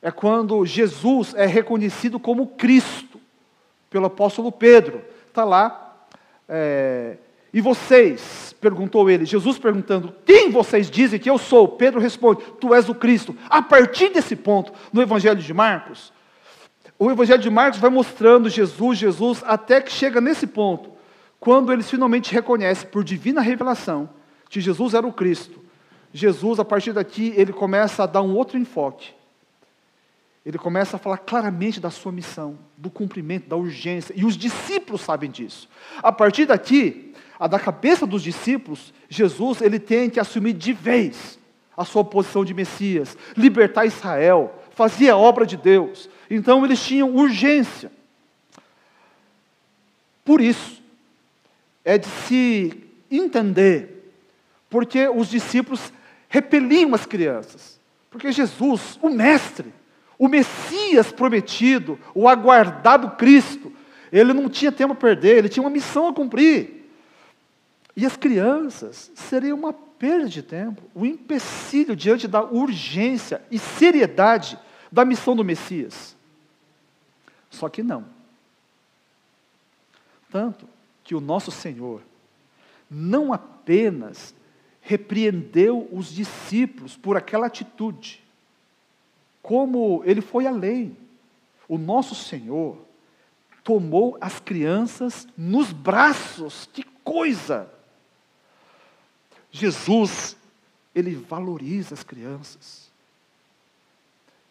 [0.01, 3.19] É quando Jesus é reconhecido como Cristo,
[3.89, 5.01] pelo apóstolo Pedro.
[5.27, 5.95] Está lá.
[6.49, 7.17] É,
[7.53, 11.67] e vocês, perguntou ele, Jesus perguntando, quem vocês dizem que eu sou?
[11.67, 13.35] Pedro responde, tu és o Cristo.
[13.49, 16.11] A partir desse ponto, no Evangelho de Marcos,
[16.97, 20.91] o Evangelho de Marcos vai mostrando Jesus, Jesus, até que chega nesse ponto
[21.39, 24.09] quando eles finalmente reconhecem por divina revelação
[24.49, 25.59] que Jesus era o Cristo,
[26.13, 29.13] Jesus, a partir daqui, ele começa a dar um outro enfoque.
[30.45, 35.01] Ele começa a falar claramente da sua missão, do cumprimento, da urgência, e os discípulos
[35.01, 35.67] sabem disso.
[36.01, 41.37] A partir daqui, a da cabeça dos discípulos, Jesus ele tem que assumir de vez
[41.75, 46.09] a sua posição de Messias, libertar Israel, fazer a obra de Deus.
[46.29, 47.91] Então eles tinham urgência.
[50.23, 50.81] Por isso,
[51.83, 54.11] é de se entender,
[54.69, 55.93] porque os discípulos
[56.27, 59.71] repeliam as crianças, porque Jesus, o Mestre,
[60.17, 63.71] o Messias prometido, o aguardado Cristo,
[64.11, 66.89] ele não tinha tempo a perder, ele tinha uma missão a cumprir.
[67.95, 74.57] E as crianças seriam uma perda de tempo, um empecilho diante da urgência e seriedade
[74.91, 76.14] da missão do Messias.
[77.55, 78.05] Só que não.
[80.29, 80.67] Tanto
[81.03, 82.01] que o nosso Senhor
[82.89, 84.35] não apenas
[84.81, 88.23] repreendeu os discípulos por aquela atitude,
[89.41, 90.97] como ele foi além.
[91.67, 92.77] O nosso Senhor
[93.63, 97.71] tomou as crianças nos braços, que coisa!
[99.49, 100.35] Jesus,
[100.93, 102.91] ele valoriza as crianças.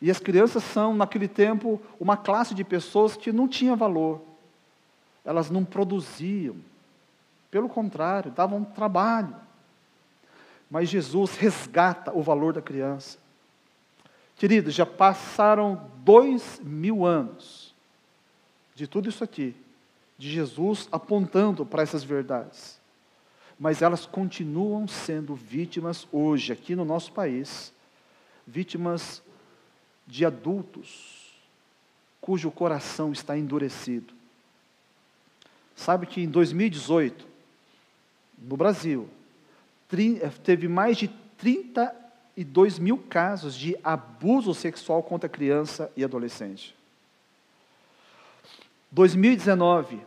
[0.00, 4.20] E as crianças são, naquele tempo, uma classe de pessoas que não tinha valor
[5.24, 6.56] elas não produziam.
[7.50, 9.34] Pelo contrário, davam trabalho.
[10.70, 13.18] Mas Jesus resgata o valor da criança.
[14.36, 17.72] Queridos, já passaram dois mil anos
[18.74, 19.54] de tudo isso aqui,
[20.18, 22.78] de Jesus apontando para essas verdades.
[23.58, 27.72] Mas elas continuam sendo vítimas hoje, aqui no nosso país,
[28.44, 29.22] vítimas
[30.06, 31.32] de adultos
[32.20, 34.14] cujo coração está endurecido
[35.74, 37.26] Sabe que em 2018,
[38.38, 39.08] no Brasil,
[39.92, 46.74] eh, teve mais de 32 mil casos de abuso sexual contra criança e adolescente.
[48.90, 50.00] 2019,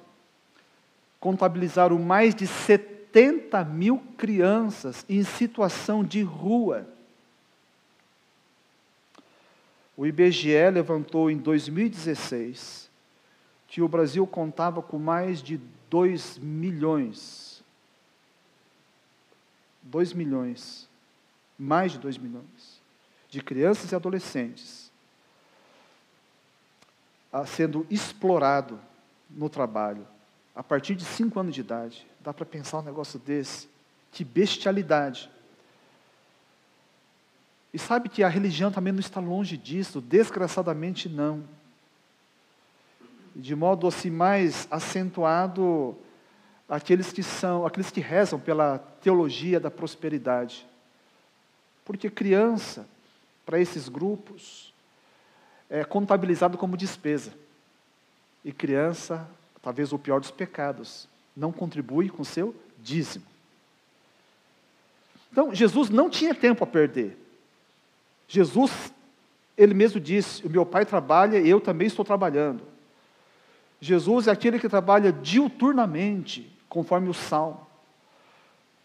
[1.20, 6.88] contabilizaram mais de 70 mil crianças em situação de rua.
[9.98, 12.88] O IBGE levantou em 2016
[13.68, 17.62] que o Brasil contava com mais de 2 milhões.
[19.84, 20.88] 2 milhões,
[21.58, 22.82] mais de 2 milhões,
[23.30, 24.88] de crianças e adolescentes
[27.46, 28.80] sendo explorado
[29.30, 30.08] no trabalho,
[30.56, 32.08] a partir de 5 anos de idade.
[32.22, 33.70] Dá para pensar um negócio desse?
[34.12, 35.30] Que bestialidade.
[37.74, 41.44] E sabe que a religião também não está longe disso, desgraçadamente não.
[43.36, 45.96] de modo assim mais acentuado
[46.68, 50.66] aqueles que são, aqueles que rezam pela teologia da prosperidade.
[51.86, 52.88] Porque criança,
[53.46, 54.74] para esses grupos,
[55.70, 57.32] é contabilizado como despesa.
[58.44, 59.30] E criança,
[59.62, 63.26] talvez o pior dos pecados, não contribui com seu dízimo.
[65.32, 67.18] Então, Jesus não tinha tempo a perder.
[68.28, 68.94] Jesus,
[69.58, 72.64] ele mesmo disse: O meu pai trabalha e eu também estou trabalhando.
[73.80, 77.66] Jesus é aquele que trabalha diuturnamente, conforme o salmo.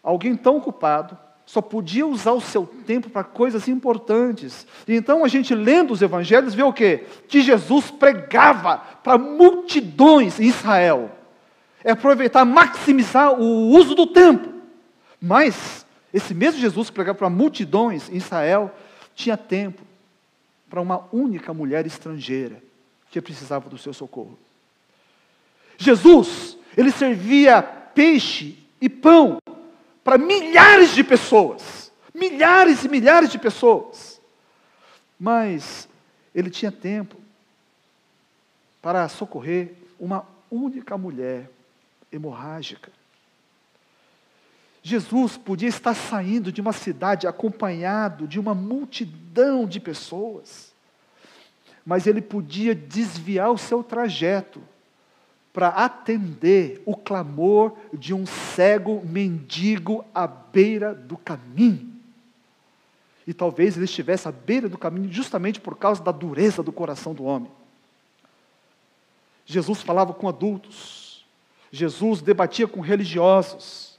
[0.01, 4.65] Alguém tão ocupado só podia usar o seu tempo para coisas importantes.
[4.87, 7.05] E então a gente lendo os evangelhos vê o quê?
[7.27, 11.11] Que Jesus pregava para multidões em Israel.
[11.83, 14.53] É aproveitar, maximizar o uso do tempo.
[15.19, 18.71] Mas esse mesmo Jesus que pregava para multidões em Israel
[19.15, 19.81] tinha tempo
[20.69, 22.61] para uma única mulher estrangeira
[23.11, 24.37] que precisava do seu socorro.
[25.77, 29.37] Jesus, ele servia peixe e pão
[30.03, 34.19] para milhares de pessoas, milhares e milhares de pessoas.
[35.19, 35.87] Mas
[36.33, 37.15] ele tinha tempo
[38.81, 41.49] para socorrer uma única mulher
[42.11, 42.91] hemorrágica.
[44.85, 50.73] Jesus podia estar saindo de uma cidade acompanhado de uma multidão de pessoas,
[51.85, 54.61] mas ele podia desviar o seu trajeto
[55.53, 61.93] para atender o clamor de um cego mendigo à beira do caminho.
[63.25, 67.13] E talvez ele estivesse à beira do caminho justamente por causa da dureza do coração
[67.13, 67.49] do homem.
[69.45, 71.25] Jesus falava com adultos,
[71.71, 73.92] Jesus debatia com religiosos,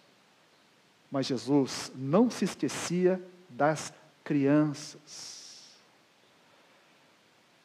[1.15, 5.71] mas Jesus não se esquecia das crianças,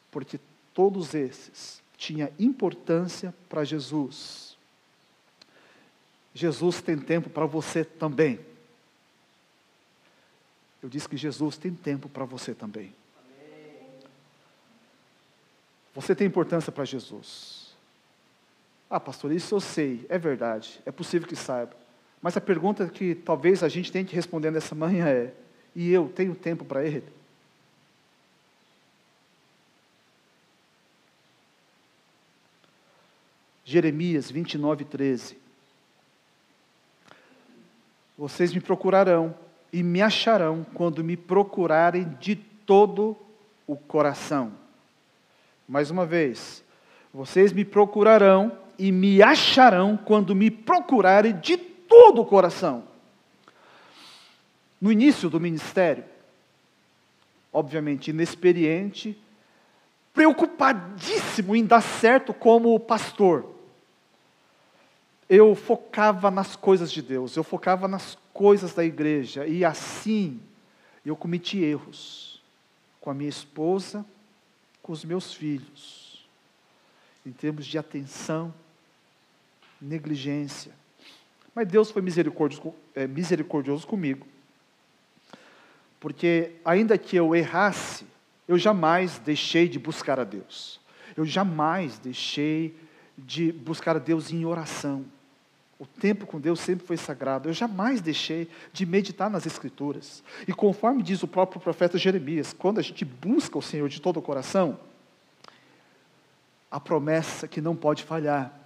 [0.08, 0.38] porque
[0.72, 4.56] todos esses tinha importância para Jesus.
[6.32, 8.38] Jesus tem tempo para você também.
[10.80, 12.94] Eu disse que Jesus tem tempo para você também.
[15.92, 17.74] Você tem importância para Jesus.
[18.88, 21.80] Ah, pastor, isso eu sei, é verdade, é possível que saiba.
[22.22, 25.32] Mas a pergunta que talvez a gente tenha que responder nessa manhã é:
[25.74, 27.04] e eu tenho tempo para Ele?
[33.64, 35.38] Jeremias 29, 13.
[38.18, 39.34] Vocês me procurarão
[39.72, 43.16] e me acharão quando me procurarem de todo
[43.66, 44.52] o coração.
[45.68, 46.64] Mais uma vez,
[47.14, 52.84] vocês me procurarão e me acharão quando me procurarem de todo o coração.
[54.80, 56.04] No início do ministério,
[57.52, 59.20] obviamente inexperiente,
[60.14, 63.60] preocupadíssimo em dar certo como pastor
[65.30, 70.40] eu focava nas coisas de Deus, eu focava nas coisas da igreja, e assim
[71.06, 72.42] eu cometi erros
[73.00, 74.04] com a minha esposa,
[74.82, 76.28] com os meus filhos,
[77.24, 78.52] em termos de atenção,
[79.80, 80.72] negligência.
[81.54, 84.26] Mas Deus foi misericordioso, é, misericordioso comigo,
[85.98, 88.06] porque ainda que eu errasse,
[88.46, 90.80] eu jamais deixei de buscar a Deus,
[91.16, 92.74] eu jamais deixei
[93.18, 95.04] de buscar a Deus em oração.
[95.78, 97.48] O tempo com Deus sempre foi sagrado.
[97.48, 100.22] Eu jamais deixei de meditar nas Escrituras.
[100.46, 104.18] E conforme diz o próprio profeta Jeremias, quando a gente busca o Senhor de todo
[104.18, 104.78] o coração,
[106.70, 108.59] a promessa que não pode falhar.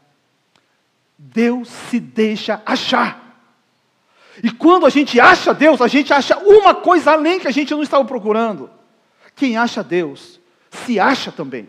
[1.17, 3.25] Deus se deixa achar.
[4.43, 7.73] E quando a gente acha Deus, a gente acha uma coisa além que a gente
[7.73, 8.71] não estava procurando.
[9.37, 11.69] Quem acha Deus, se acha também.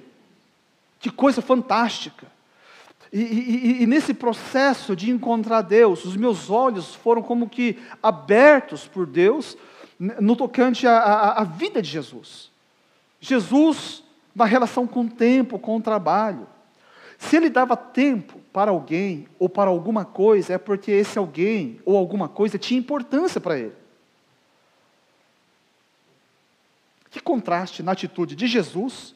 [0.99, 2.27] Que coisa fantástica.
[3.13, 8.87] E, e, e, nesse processo de encontrar Deus, os meus olhos foram como que abertos
[8.87, 9.55] por Deus
[9.97, 12.51] no tocante à, à vida de Jesus.
[13.21, 14.03] Jesus,
[14.35, 16.47] na relação com o tempo, com o trabalho.
[17.17, 21.97] Se ele dava tempo para alguém ou para alguma coisa, é porque esse alguém ou
[21.97, 23.75] alguma coisa tinha importância para ele.
[27.09, 29.15] Que contraste na atitude de Jesus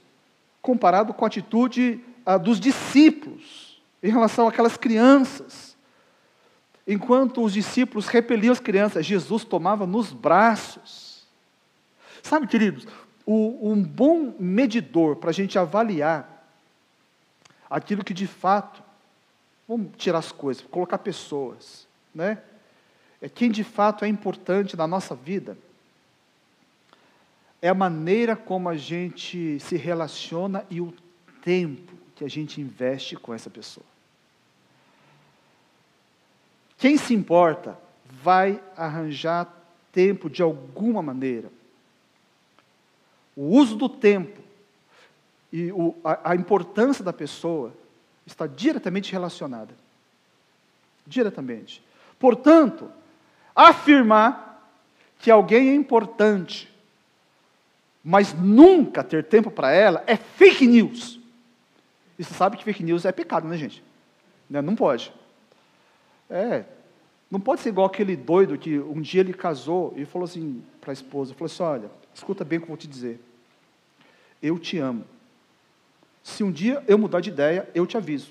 [0.62, 5.76] comparado com a atitude ah, dos discípulos em relação àquelas crianças.
[6.88, 11.28] Enquanto os discípulos repeliam as crianças, Jesus tomava nos braços.
[12.24, 12.88] Sabe, queridos,
[13.26, 16.39] o, um bom medidor para a gente avaliar
[17.70, 18.82] aquilo que de fato,
[19.68, 22.42] vamos tirar as coisas, colocar pessoas, né?
[23.22, 25.58] É quem de fato é importante na nossa vida.
[27.62, 30.94] É a maneira como a gente se relaciona e o
[31.44, 33.86] tempo que a gente investe com essa pessoa.
[36.78, 37.78] Quem se importa
[38.10, 39.54] vai arranjar
[39.92, 41.52] tempo de alguma maneira.
[43.36, 44.49] O uso do tempo
[45.52, 47.74] e o, a, a importância da pessoa
[48.26, 49.74] está diretamente relacionada.
[51.06, 51.84] Diretamente.
[52.20, 52.92] Portanto,
[53.56, 54.72] afirmar
[55.18, 56.72] que alguém é importante,
[58.04, 61.20] mas nunca ter tempo para ela, é fake news.
[62.18, 63.84] E você sabe que fake news é pecado, né, gente?
[64.50, 65.14] Né, não pode.
[66.30, 66.66] É.
[67.30, 70.92] Não pode ser igual aquele doido que um dia ele casou e falou assim para
[70.92, 73.20] a esposa, falou assim, olha, escuta bem o que eu vou te dizer.
[74.42, 75.06] Eu te amo.
[76.30, 78.30] Se um dia eu mudar de ideia, eu te aviso.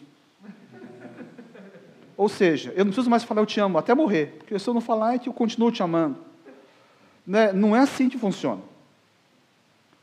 [2.17, 4.75] Ou seja, eu não preciso mais falar eu te amo até morrer, porque se eu
[4.75, 6.17] não falar é que eu continuo te amando.
[7.27, 7.53] Né?
[7.53, 8.61] Não é assim que funciona.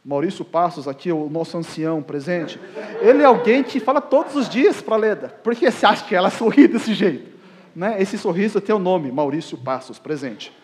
[0.04, 2.60] Maurício Passos, aqui, o nosso ancião presente,
[3.02, 5.30] ele é alguém que fala todos os dias para a Leda.
[5.30, 7.36] Por que você acha que ela sorri desse jeito?
[7.76, 8.02] Né?
[8.02, 10.56] Esse sorriso tem o nome, Maurício Passos, presente.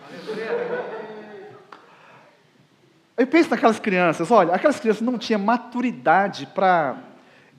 [3.17, 7.10] Eu penso naquelas crianças, olha, aquelas crianças não tinham maturidade para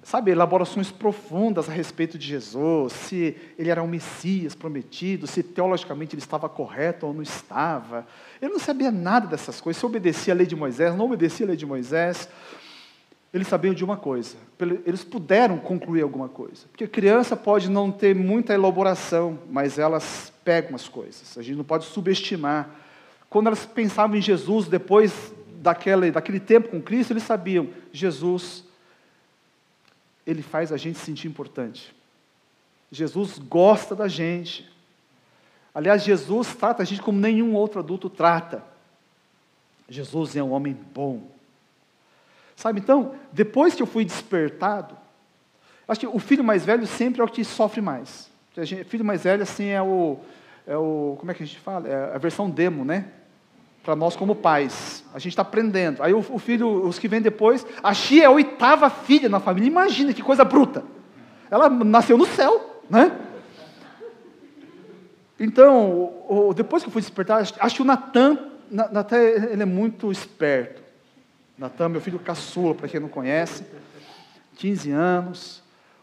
[0.02, 6.14] sabe, elaborações profundas a respeito de Jesus, se ele era um Messias prometido, se teologicamente
[6.14, 8.06] ele estava correto ou não estava.
[8.40, 11.48] Ele não sabia nada dessas coisas, se obedecia a lei de Moisés, não obedecia a
[11.48, 12.28] lei de Moisés.
[13.32, 14.36] Eles sabiam de uma coisa,
[14.84, 16.66] eles puderam concluir alguma coisa.
[16.70, 21.38] Porque criança pode não ter muita elaboração, mas elas pegam as coisas.
[21.38, 22.68] A gente não pode subestimar.
[23.30, 25.32] Quando elas pensavam em Jesus, depois
[25.62, 28.64] daquele, daquele tempo com Cristo, eles sabiam: Jesus
[30.26, 31.94] ele faz a gente se sentir importante.
[32.90, 34.70] Jesus gosta da gente.
[35.74, 38.62] Aliás, Jesus trata a gente como nenhum outro adulto trata.
[39.88, 41.30] Jesus é um homem bom.
[42.54, 44.96] Sabe, então, depois que eu fui despertado,
[45.88, 48.30] acho que o filho mais velho sempre é o que sofre mais.
[48.56, 50.18] O filho mais velho, assim, é o,
[50.66, 51.16] é o.
[51.18, 51.88] Como é que a gente fala?
[51.88, 53.10] É a versão demo, né?
[53.82, 55.04] Para nós como pais.
[55.12, 56.02] A gente está aprendendo.
[56.02, 59.40] Aí o, o, filho, os que vêm depois, a Xia é a oitava filha na
[59.40, 59.66] família.
[59.66, 60.84] Imagina que coisa bruta.
[61.50, 63.12] Ela nasceu no céu, né?
[65.38, 68.38] Então, o, depois que eu fui despertar, acho que o Natan,
[68.70, 70.80] Natan ele é muito esperto.
[71.58, 73.64] Natan, meu filho caçula, para quem não conhece,
[74.56, 75.61] 15 anos.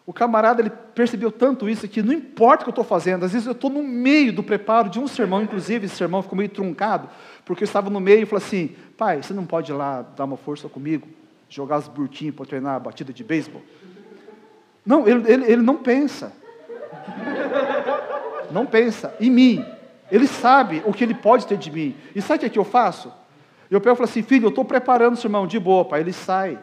[0.09, 3.31] O camarada ele percebeu tanto isso que não importa o que eu estou fazendo, às
[3.31, 6.49] vezes eu estou no meio do preparo de um sermão, inclusive esse sermão ficou meio
[6.49, 7.07] truncado,
[7.45, 10.25] porque eu estava no meio e falei assim: pai, você não pode ir lá dar
[10.25, 11.07] uma força comigo,
[11.47, 13.61] jogar as burtinhas para treinar a batida de beisebol?
[14.83, 16.33] Não, ele, ele, ele não pensa.
[18.49, 19.63] Não pensa em mim.
[20.11, 21.95] Ele sabe o que ele pode ter de mim.
[22.15, 23.13] E sabe o que, é que eu faço?
[23.69, 25.99] Eu pego e falo assim, filho, eu estou preparando o sermão de boa, pai.
[25.99, 26.57] Ele sai.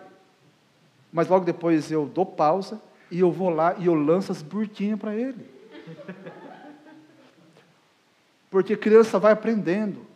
[1.12, 4.98] Mas logo depois eu dou pausa e eu vou lá e eu lanço as burtinhas
[4.98, 5.46] para ele.
[8.50, 10.06] Porque criança vai aprendendo.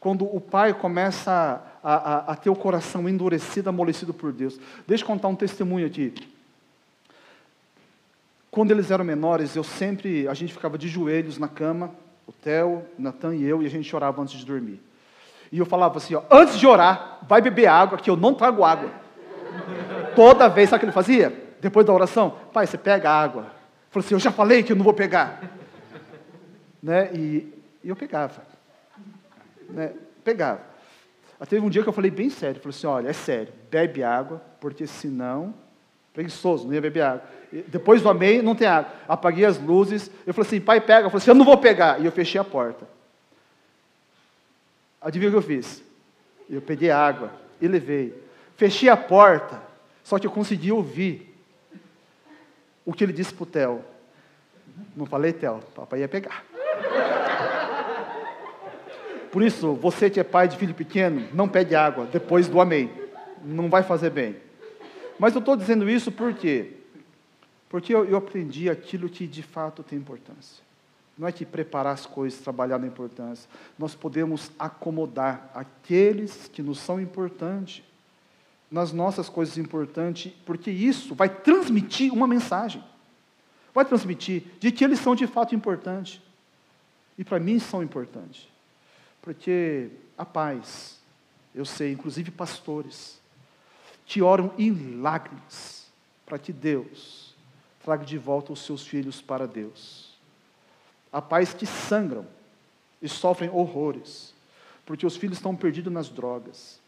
[0.00, 4.58] Quando o pai começa a, a, a ter o coração endurecido, amolecido por Deus.
[4.86, 6.12] Deixa eu contar um testemunho aqui.
[8.50, 11.90] Quando eles eram menores, eu sempre, a gente ficava de joelhos na cama,
[12.26, 14.80] o Theo, Natan e eu, e a gente chorava antes de dormir.
[15.50, 18.64] E eu falava assim, ó, antes de orar, vai beber água, que eu não trago
[18.64, 18.90] água.
[20.14, 21.43] Toda vez, sabe o que ele fazia?
[21.64, 23.46] Depois da oração, pai, você pega a água.
[23.90, 25.42] Falou assim, eu já falei que eu não vou pegar.
[26.82, 27.10] né?
[27.14, 27.50] E,
[27.82, 28.42] e, eu pegava.
[29.70, 29.94] Né?
[30.22, 30.60] Pegava.
[31.40, 34.02] Até teve um dia que eu falei bem sério, falei assim, olha, é sério, bebe
[34.02, 35.54] água, porque senão,
[36.12, 37.22] preguiçoso, não ia beber água.
[37.50, 38.92] E depois do amém, não tem água.
[39.08, 41.06] Apaguei as luzes, eu falei assim, pai, pega.
[41.06, 41.98] Eu falei assim, eu não vou pegar.
[41.98, 42.86] E eu fechei a porta.
[45.00, 45.82] Adivinha o que eu fiz?
[46.50, 48.22] Eu peguei água e levei.
[48.54, 49.62] Fechei a porta,
[50.02, 51.33] só que eu consegui ouvir
[52.84, 53.84] o que ele disse para o Theo.
[54.96, 56.44] Não falei, Theo, papai ia pegar.
[59.30, 62.90] Por isso, você que é pai de filho pequeno, não pede água depois do amém.
[63.44, 64.36] Não vai fazer bem.
[65.18, 66.72] Mas eu estou dizendo isso por quê?
[67.68, 70.62] Porque eu, eu aprendi aquilo que de fato tem importância.
[71.18, 73.48] Não é que preparar as coisas, trabalhar na importância.
[73.78, 77.82] Nós podemos acomodar aqueles que nos são importantes
[78.74, 82.82] nas nossas coisas importantes, porque isso vai transmitir uma mensagem.
[83.72, 86.20] Vai transmitir de que eles são de fato importantes.
[87.16, 88.48] E para mim são importantes.
[89.22, 90.98] Porque a paz,
[91.54, 93.20] eu sei, inclusive pastores,
[94.06, 95.86] que oram em lágrimas
[96.26, 97.32] para que Deus
[97.84, 100.18] traga de volta os seus filhos para Deus.
[101.12, 102.26] Há pais que sangram
[103.00, 104.34] e sofrem horrores,
[104.84, 106.82] porque os filhos estão perdidos nas drogas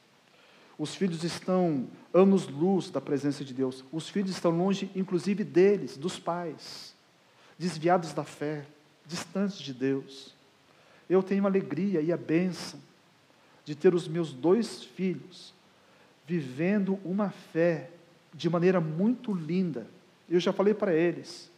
[0.79, 3.85] Os filhos estão anos-luz da presença de Deus.
[3.91, 6.95] Os filhos estão longe, inclusive, deles, dos pais,
[7.59, 8.67] desviados da fé,
[9.07, 10.35] distantes de Deus.
[11.09, 12.79] Eu tenho a alegria e a bênção
[13.65, 15.55] de ter os meus dois filhos
[16.27, 17.91] vivendo uma fé
[18.35, 19.87] de maneira muito linda.
[20.29, 21.51] Eu já falei para eles,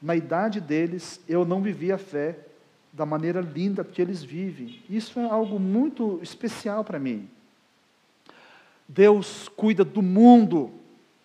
[0.00, 2.38] na idade deles, eu não vivia a fé
[2.92, 4.82] da maneira linda que eles vivem.
[4.88, 7.28] Isso é algo muito especial para mim.
[8.88, 10.72] Deus cuida do mundo,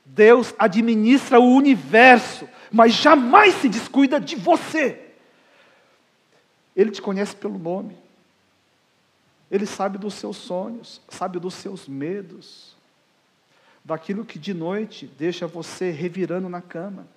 [0.05, 5.07] Deus administra o universo, mas jamais se descuida de você.
[6.75, 7.97] Ele te conhece pelo nome,
[9.51, 12.75] ele sabe dos seus sonhos, sabe dos seus medos,
[13.83, 17.07] daquilo que de noite deixa você revirando na cama.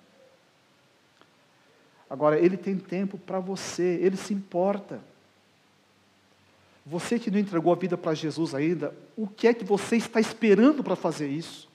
[2.09, 4.99] Agora, ele tem tempo para você, ele se importa.
[6.85, 10.19] Você que não entregou a vida para Jesus ainda, o que é que você está
[10.19, 11.69] esperando para fazer isso?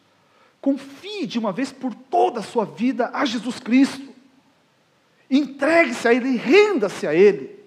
[0.60, 4.08] Confie de uma vez por toda a sua vida a Jesus Cristo.
[5.30, 7.58] Entregue-se a Ele, renda-se a Ele.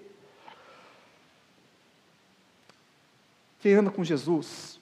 [3.60, 4.80] Quem anda com Jesus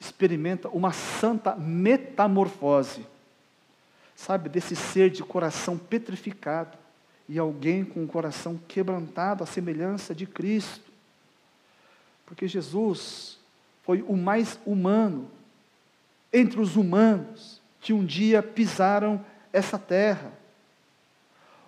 [0.00, 3.06] experimenta uma santa metamorfose,
[4.16, 6.76] sabe, desse ser de coração petrificado
[7.28, 10.91] e alguém com o coração quebrantado à semelhança de Cristo.
[12.32, 13.38] Porque Jesus
[13.82, 15.30] foi o mais humano
[16.32, 19.22] entre os humanos que um dia pisaram
[19.52, 20.32] essa terra.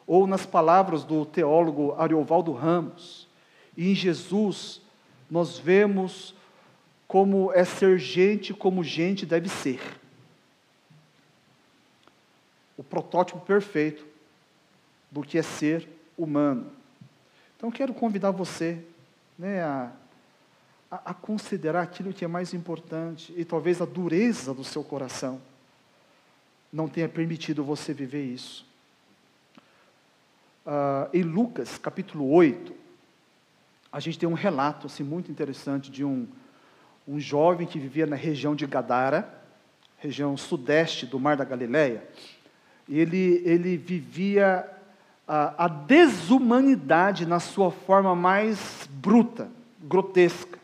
[0.07, 3.29] Ou nas palavras do teólogo Ariovaldo Ramos,
[3.77, 4.81] em Jesus
[5.31, 6.35] nós vemos
[7.07, 9.83] como é ser gente como gente deve ser.
[12.75, 14.03] O protótipo perfeito
[15.11, 15.87] do que é ser
[16.17, 16.73] humano.
[17.55, 18.83] Então quero convidar você
[19.39, 19.93] né, a,
[20.95, 25.41] a, a considerar aquilo que é mais importante e talvez a dureza do seu coração
[26.73, 28.65] não tenha permitido você viver isso.
[30.65, 32.73] Uh, em Lucas capítulo 8,
[33.93, 36.27] a gente tem um relato assim, muito interessante de um,
[37.07, 39.43] um jovem que vivia na região de Gadara,
[39.99, 42.07] região sudeste do Mar da Galileia.
[42.89, 44.69] Ele, ele vivia
[45.27, 49.49] a, a desumanidade na sua forma mais bruta,
[49.83, 50.64] grotesca,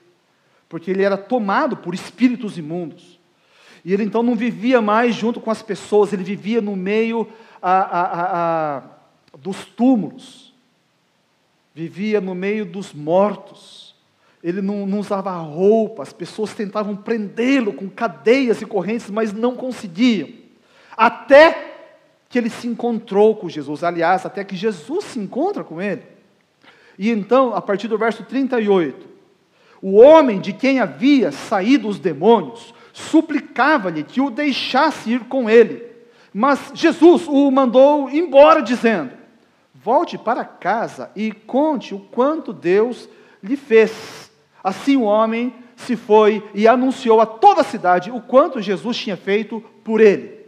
[0.70, 3.18] porque ele era tomado por espíritos imundos.
[3.84, 7.28] E ele então não vivia mais junto com as pessoas, ele vivia no meio
[7.60, 8.82] a, a, a,
[9.36, 10.54] dos túmulos,
[11.74, 13.96] vivia no meio dos mortos.
[14.44, 19.56] Ele não, não usava roupa, as pessoas tentavam prendê-lo com cadeias e correntes, mas não
[19.56, 20.28] conseguiam.
[20.96, 21.74] Até
[22.28, 26.02] que ele se encontrou com Jesus, aliás, até que Jesus se encontra com ele.
[26.96, 29.09] E então, a partir do verso 38,
[29.82, 35.84] o homem de quem havia saído os demônios suplicava-lhe que o deixasse ir com ele.
[36.32, 39.12] Mas Jesus o mandou embora, dizendo:
[39.74, 43.08] Volte para casa e conte o quanto Deus
[43.42, 44.30] lhe fez.
[44.62, 49.16] Assim o homem se foi e anunciou a toda a cidade o quanto Jesus tinha
[49.16, 50.38] feito por ele.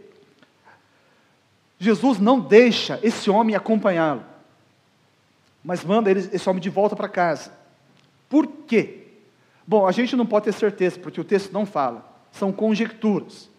[1.79, 4.23] Jesus não deixa esse homem acompanhá-lo,
[5.63, 7.51] mas manda esse homem de volta para casa.
[8.29, 9.02] Por quê?
[9.65, 13.49] Bom, a gente não pode ter certeza, porque o texto não fala, são conjecturas.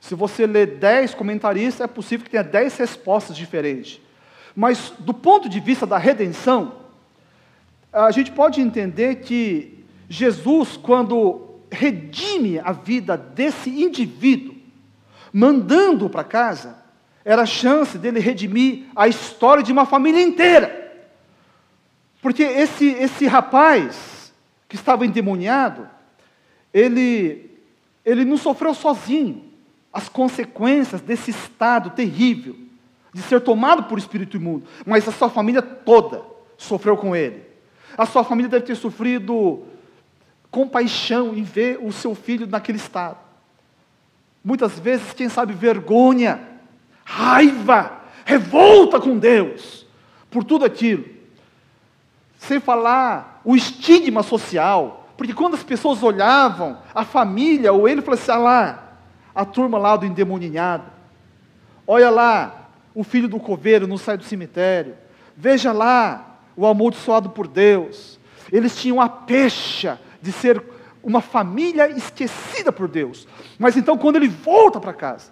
[0.00, 4.00] Se você ler dez comentaristas, é possível que tenha dez respostas diferentes.
[4.54, 6.74] Mas, do ponto de vista da redenção,
[7.92, 14.56] a gente pode entender que Jesus, quando redime a vida desse indivíduo,
[15.32, 16.76] mandando-o para casa,
[17.24, 20.82] era a chance dele redimir a história de uma família inteira.
[22.20, 24.21] Porque esse, esse rapaz
[24.72, 25.86] que estava endemoniado,
[26.72, 27.50] ele,
[28.02, 29.44] ele não sofreu sozinho
[29.92, 32.56] as consequências desse estado terrível,
[33.12, 36.22] de ser tomado por espírito imundo, mas a sua família toda
[36.56, 37.42] sofreu com ele.
[37.98, 39.62] A sua família deve ter sofrido
[40.50, 43.18] compaixão em ver o seu filho naquele estado.
[44.42, 46.40] Muitas vezes, quem sabe, vergonha
[47.04, 49.86] raiva, revolta com Deus
[50.30, 51.04] por tudo aquilo.
[52.42, 58.20] Sem falar o estigma social, porque quando as pessoas olhavam a família ou ele, falavam
[58.20, 58.92] assim: ah lá,
[59.32, 60.82] a turma lá do endemoninhado,
[61.86, 64.96] olha lá, o filho do coveiro não sai do cemitério,
[65.36, 68.18] veja lá, o amaldiçoado por Deus.
[68.50, 70.60] Eles tinham a pecha de ser
[71.00, 73.28] uma família esquecida por Deus.
[73.56, 75.30] Mas então, quando ele volta para casa,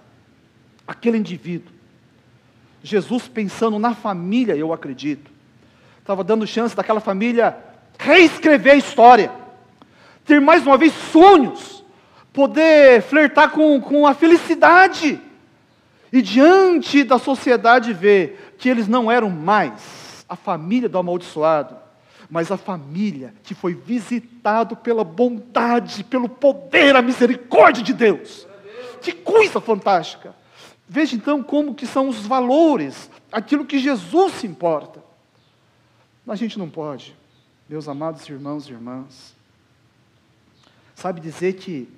[0.86, 1.72] aquele indivíduo.
[2.84, 5.39] Jesus pensando na família, eu acredito.
[6.00, 7.56] Estava dando chance daquela família
[7.98, 9.30] reescrever a história.
[10.24, 11.84] Ter mais uma vez sonhos,
[12.32, 15.20] poder flertar com, com a felicidade.
[16.12, 21.76] E diante da sociedade ver que eles não eram mais a família do amaldiçoado,
[22.28, 28.46] mas a família que foi visitado pela bondade, pelo poder, a misericórdia de Deus.
[29.00, 30.34] Que coisa fantástica!
[30.88, 35.09] Veja então como que são os valores, aquilo que Jesus se importa.
[36.30, 37.12] A gente não pode,
[37.68, 39.34] meus amados irmãos e irmãs,
[40.94, 41.88] sabe dizer que,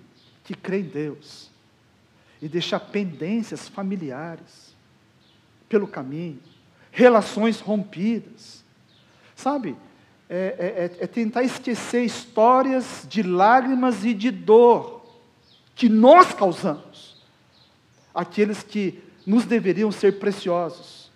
[0.42, 1.50] que crê em Deus
[2.40, 4.74] e deixar pendências familiares
[5.68, 6.40] pelo caminho,
[6.90, 8.64] relações rompidas,
[9.36, 9.76] sabe?
[10.30, 15.04] É, é, é, é tentar esquecer histórias de lágrimas e de dor
[15.74, 17.22] que nós causamos,
[18.14, 21.12] aqueles que nos deveriam ser preciosos.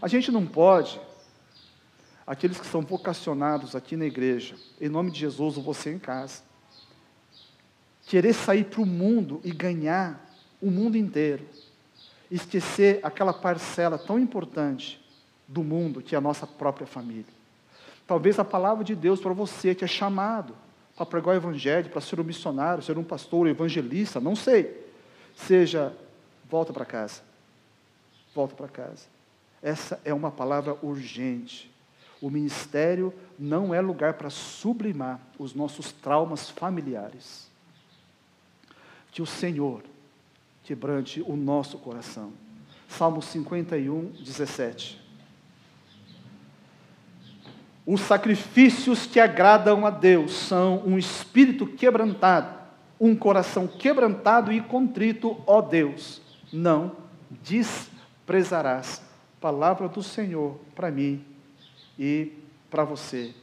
[0.00, 0.98] A gente não pode
[2.30, 6.42] aqueles que são vocacionados aqui na igreja, em nome de Jesus, ou você em casa,
[8.06, 11.44] querer sair para o mundo e ganhar o mundo inteiro,
[12.30, 15.04] esquecer aquela parcela tão importante
[15.48, 17.34] do mundo que é a nossa própria família.
[18.06, 20.54] Talvez a palavra de Deus para você que é chamado
[20.94, 24.86] para pregar o evangelho, para ser um missionário, ser um pastor, um evangelista, não sei,
[25.34, 25.92] seja
[26.48, 27.22] volta para casa.
[28.32, 29.06] Volta para casa.
[29.60, 31.68] Essa é uma palavra urgente.
[32.20, 37.48] O ministério não é lugar para sublimar os nossos traumas familiares.
[39.10, 39.82] Que o Senhor
[40.62, 42.32] quebrante o nosso coração.
[42.88, 45.00] Salmo 51, 17.
[47.86, 52.60] Os sacrifícios que agradam a Deus são um espírito quebrantado,
[53.00, 56.20] um coração quebrantado e contrito, ó Deus,
[56.52, 56.92] não
[57.42, 59.02] desprezarás.
[59.40, 61.24] Palavra do Senhor para mim
[62.00, 62.32] e
[62.70, 63.34] para você.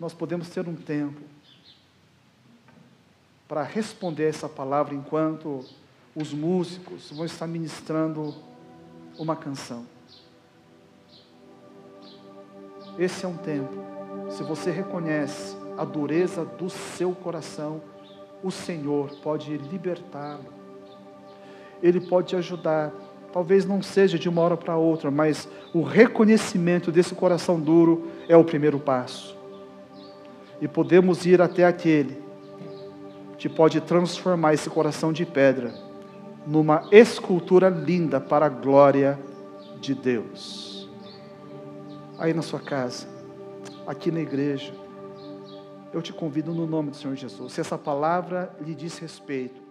[0.00, 1.20] Nós podemos ter um tempo
[3.46, 5.64] para responder essa palavra enquanto
[6.14, 8.34] os músicos vão estar ministrando
[9.16, 9.86] uma canção.
[12.98, 13.72] Esse é um tempo.
[14.28, 17.80] Se você reconhece a dureza do seu coração,
[18.42, 20.52] o Senhor pode libertá-lo.
[21.80, 22.92] Ele pode te ajudar
[23.38, 28.36] Talvez não seja de uma hora para outra, mas o reconhecimento desse coração duro é
[28.36, 29.38] o primeiro passo.
[30.60, 32.20] E podemos ir até aquele
[33.38, 35.72] que pode transformar esse coração de pedra
[36.48, 39.16] numa escultura linda para a glória
[39.80, 40.90] de Deus.
[42.18, 43.06] Aí na sua casa,
[43.86, 44.74] aqui na igreja,
[45.92, 47.52] eu te convido no nome do Senhor Jesus.
[47.52, 49.62] Se essa palavra lhe diz respeito,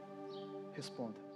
[0.73, 1.26] responda.